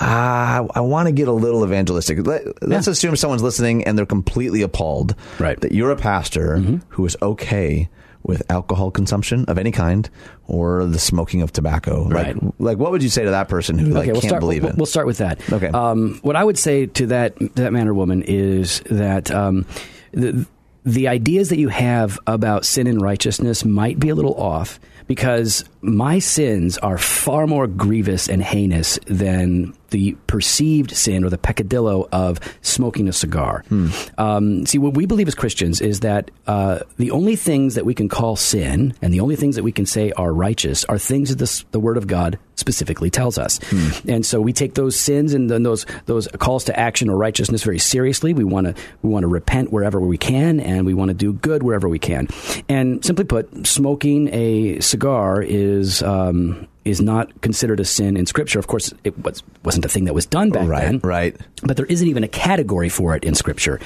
[0.00, 2.24] Uh, I want to get a little evangelistic.
[2.24, 2.54] Let, us
[2.86, 2.90] Yeah.
[2.92, 5.56] assume someone's listening and they're completely appalled Right.
[5.56, 5.60] Mm-hmm.
[5.62, 6.58] that you're a pastor
[6.90, 7.88] who is okay
[8.22, 10.08] with alcohol consumption of any kind
[10.46, 12.02] or the smoking of tobacco.
[12.02, 12.36] Like, Right.
[12.60, 14.40] like what would you say to that person who like okay, we'll can't start.
[14.40, 14.76] believe it?
[14.76, 15.40] we'll start with that.
[15.52, 15.68] Okay.
[15.68, 19.64] Um, what I would say to that that man or woman is that um,
[20.12, 20.46] the
[20.84, 25.64] the ideas that you have about sin and righteousness might be a little off because
[25.82, 32.08] my sins are far more grievous and heinous than the perceived sin or the peccadillo
[32.12, 33.64] of smoking a cigar.
[34.18, 37.94] Um, see, what we believe as Christians is that uh, the only things that we
[37.94, 41.30] can call sin and the only things that we can say are righteous are things
[41.30, 43.58] that this, the Word of God specifically tells us.
[44.06, 47.64] And so we take those sins and then those those calls to action or righteousness
[47.64, 48.32] very seriously.
[48.34, 51.32] We want to we want to repent wherever we can, and we want to do
[51.32, 52.28] good wherever we can.
[52.68, 56.02] And simply put, smoking a cigar is.
[56.02, 58.58] Um, is not considered a sin in Scripture.
[58.58, 61.36] Of course, it was, wasn't a thing that was done back Right, then right.
[61.62, 63.78] but there isn't even a category for it in Scripture.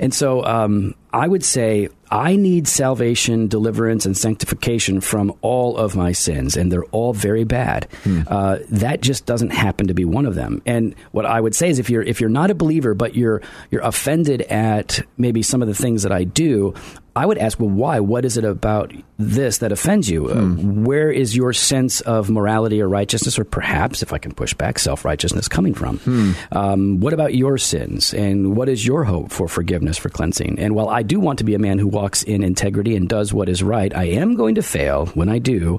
[0.00, 5.94] And so um, I would say I need salvation, deliverance, and sanctification from all of
[5.94, 7.86] my sins, and they're all very bad.
[8.26, 10.60] Uh, that just doesn't happen to be one of them.
[10.66, 13.42] And what I would say is, if you're if you're not a believer, but you're
[13.70, 16.74] you're offended at maybe some of the things that I do.
[17.16, 18.00] I would ask, well, why?
[18.00, 20.28] What is it about this that offends you?
[20.28, 24.54] Uh, where is your sense of morality or righteousness, or perhaps, if I can push
[24.54, 26.36] back, self righteousness coming from?
[26.52, 30.58] Um, what about your sins, and what is your hope for forgiveness, for cleansing?
[30.58, 33.32] And while I do want to be a man who walks in integrity and does
[33.32, 35.78] what is right, I am going to fail when I do.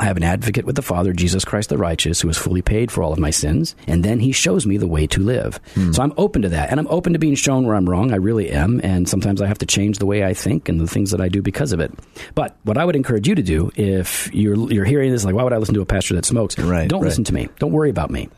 [0.00, 2.90] I have an advocate with the Father, Jesus Christ the righteous, who has fully paid
[2.90, 5.60] for all of my sins, and then he shows me the way to live.
[5.92, 8.12] So I'm open to that, and I'm open to being shown where I'm wrong.
[8.12, 10.86] I really am, and sometimes I have to change the way I think and the
[10.86, 11.92] things that I do because of it.
[12.34, 15.42] But what I would encourage you to do, if you're you're hearing this, like, why
[15.42, 16.58] would I listen to a pastor that smokes?
[16.58, 17.08] Right, Don't right.
[17.08, 17.48] listen to me.
[17.58, 18.28] Don't worry about me.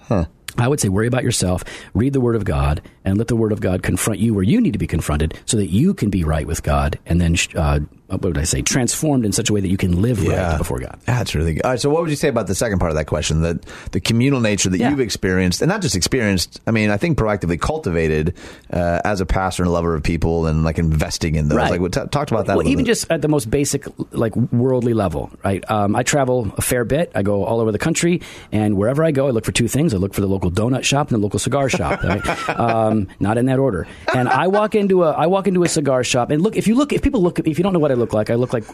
[0.58, 3.52] I would say worry about yourself, read the Word of God, and let the Word
[3.52, 6.24] of God confront you where you need to be confronted so that you can be
[6.24, 9.60] right with God and then, uh, what would I say, transformed in such a way
[9.60, 10.98] that you can live right before God.
[11.06, 11.64] That's really good.
[11.64, 13.58] All right, so what would you say about the second part of that question, the
[13.92, 14.90] the communal nature that Yeah.
[14.90, 18.34] you've experienced, and not just experienced, I mean, I think proactively cultivated
[18.72, 21.56] uh, as a pastor and a lover of people, and like investing in those.
[21.56, 21.70] Right.
[21.70, 22.56] Like, what- t- talked about that.
[22.56, 22.90] Well, even bit.
[22.92, 25.68] just at the most basic, like worldly level, right?
[25.70, 27.10] Um, I travel a fair bit.
[27.14, 28.20] I go all over the country,
[28.52, 29.92] and wherever I go, I look for two things.
[29.94, 32.02] I look for the local donut shop and the local cigar shop.
[32.04, 32.48] Right?
[32.58, 33.86] um, not in that order.
[34.14, 36.56] And I walk into a, I walk into a cigar shop, and look.
[36.56, 38.34] If you look, if people look, if you don't know what I look like, I
[38.34, 38.64] look like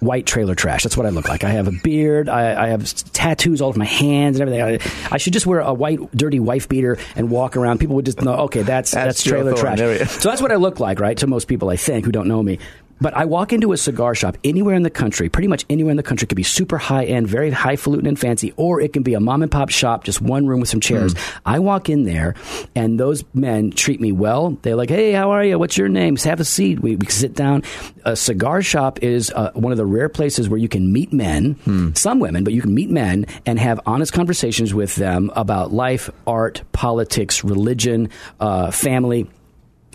[0.00, 0.82] white trailer trash.
[0.82, 1.44] That's what I look like.
[1.44, 2.28] I have a beard.
[2.28, 4.80] I, I have tattoos all over my hands and everything.
[5.10, 7.78] I, I should just wear a white, dirty wife beater and walk around.
[7.78, 9.78] People would just know, okay, that's That's that's, trailer trash.
[9.78, 10.04] There we go.
[10.06, 11.16] So that's what I look like, right?
[11.18, 12.58] To most people, I think, who don't know me.
[13.00, 15.96] But I walk into a cigar shop anywhere in the country, pretty much anywhere in
[15.96, 16.26] the country.
[16.26, 19.20] It could be super high end, very highfalutin and fancy, or it can be a
[19.20, 21.14] mom and pop shop, just one room with some chairs.
[21.46, 22.34] I walk in there,
[22.74, 24.58] and those men treat me well.
[24.62, 25.58] They're like, "Hey, how are you?
[25.58, 26.16] What's your name?
[26.16, 26.80] Just have a seat.
[26.80, 27.62] We, we sit down."
[28.04, 31.94] A cigar shop is uh, one of the rare places where you can meet men,
[31.94, 36.10] some women, but you can meet men and have honest conversations with them about life,
[36.26, 38.08] art, politics, religion,
[38.40, 39.28] uh, family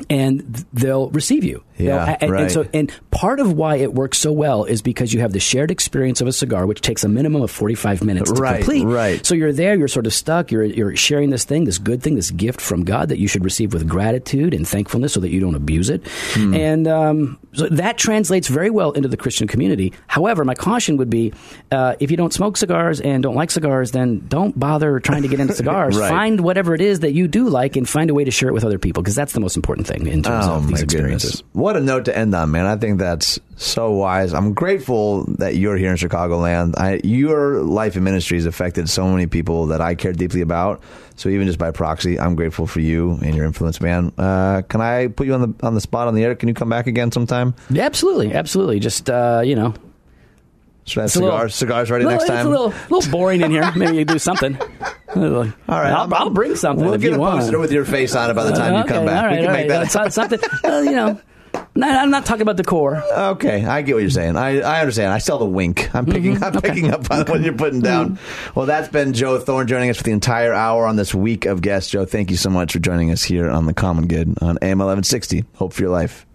[0.09, 1.63] and they'll receive you.
[1.77, 2.41] You know, Yeah, a- and, right.
[2.43, 5.39] and so, and part of why it works so well is because you have the
[5.39, 8.85] shared experience of a cigar, which takes a minimum of forty-five minutes to Right, complete.
[8.85, 9.25] right.
[9.25, 10.51] So you're there, you're sort of stuck.
[10.51, 13.43] You're you're sharing this thing, this good thing, this gift from God that you should
[13.43, 16.07] receive with gratitude and thankfulness, so that you don't abuse it.
[16.33, 16.53] Hmm.
[16.53, 19.91] And um, so that translates very well into the Christian community.
[20.07, 21.33] However, my caution would be,
[21.71, 25.27] uh, if you don't smoke cigars and don't like cigars, then don't bother trying to
[25.27, 25.97] get into cigars.
[25.97, 26.09] Right.
[26.09, 28.53] Find whatever it is that you do like, and find a way to share it
[28.53, 30.83] with other people, because that's the most important thing in terms Oh of these goodness!
[30.93, 31.43] experiences.
[31.53, 32.67] What What a note to end on, man.
[32.67, 34.35] I think that's so wise.
[34.35, 36.77] I'm grateful that you're here in Chicagoland.
[36.77, 40.83] I, your life and ministry has affected so many people that I care deeply about.
[41.15, 44.11] So even just by proxy, I'm grateful for you and your influence, man.
[44.15, 46.35] Uh, can I put you on the on the spot on the air?
[46.35, 47.55] Can you come back again sometime?
[47.71, 48.79] Yeah, absolutely, absolutely.
[48.79, 49.73] Just uh, you know,
[50.85, 51.55] Should I have It's a little- cigars?
[51.55, 52.45] cigars ready little- next it's time.
[52.45, 53.71] a little, little boring in here.
[53.75, 54.55] Maybe you do something.
[55.15, 57.39] All right, I'll, I'll bring something We'll if get you a want.
[57.39, 59.23] poster with your face on it by the time you Okay, come back.
[59.23, 60.13] all right, we can make that.
[60.13, 60.39] Something.
[60.63, 61.19] Well, you know,
[61.75, 63.03] no, I'm not talking about the core.
[63.11, 64.37] Okay, I get what you're saying.
[64.37, 65.11] I, I understand.
[65.11, 65.93] I saw the wink.
[65.93, 66.13] I'm mm-hmm.
[66.13, 68.13] picking I'm picking up on what you're putting mm-hmm.
[68.13, 68.19] down.
[68.55, 71.61] Well, that's been Joe Thorn joining us for the entire hour on this week of
[71.61, 71.91] guests.
[71.91, 74.79] Joe, thank you so much for joining us here on the Common Good on AM
[74.79, 75.45] 1160.
[75.55, 76.25] Hope for your life.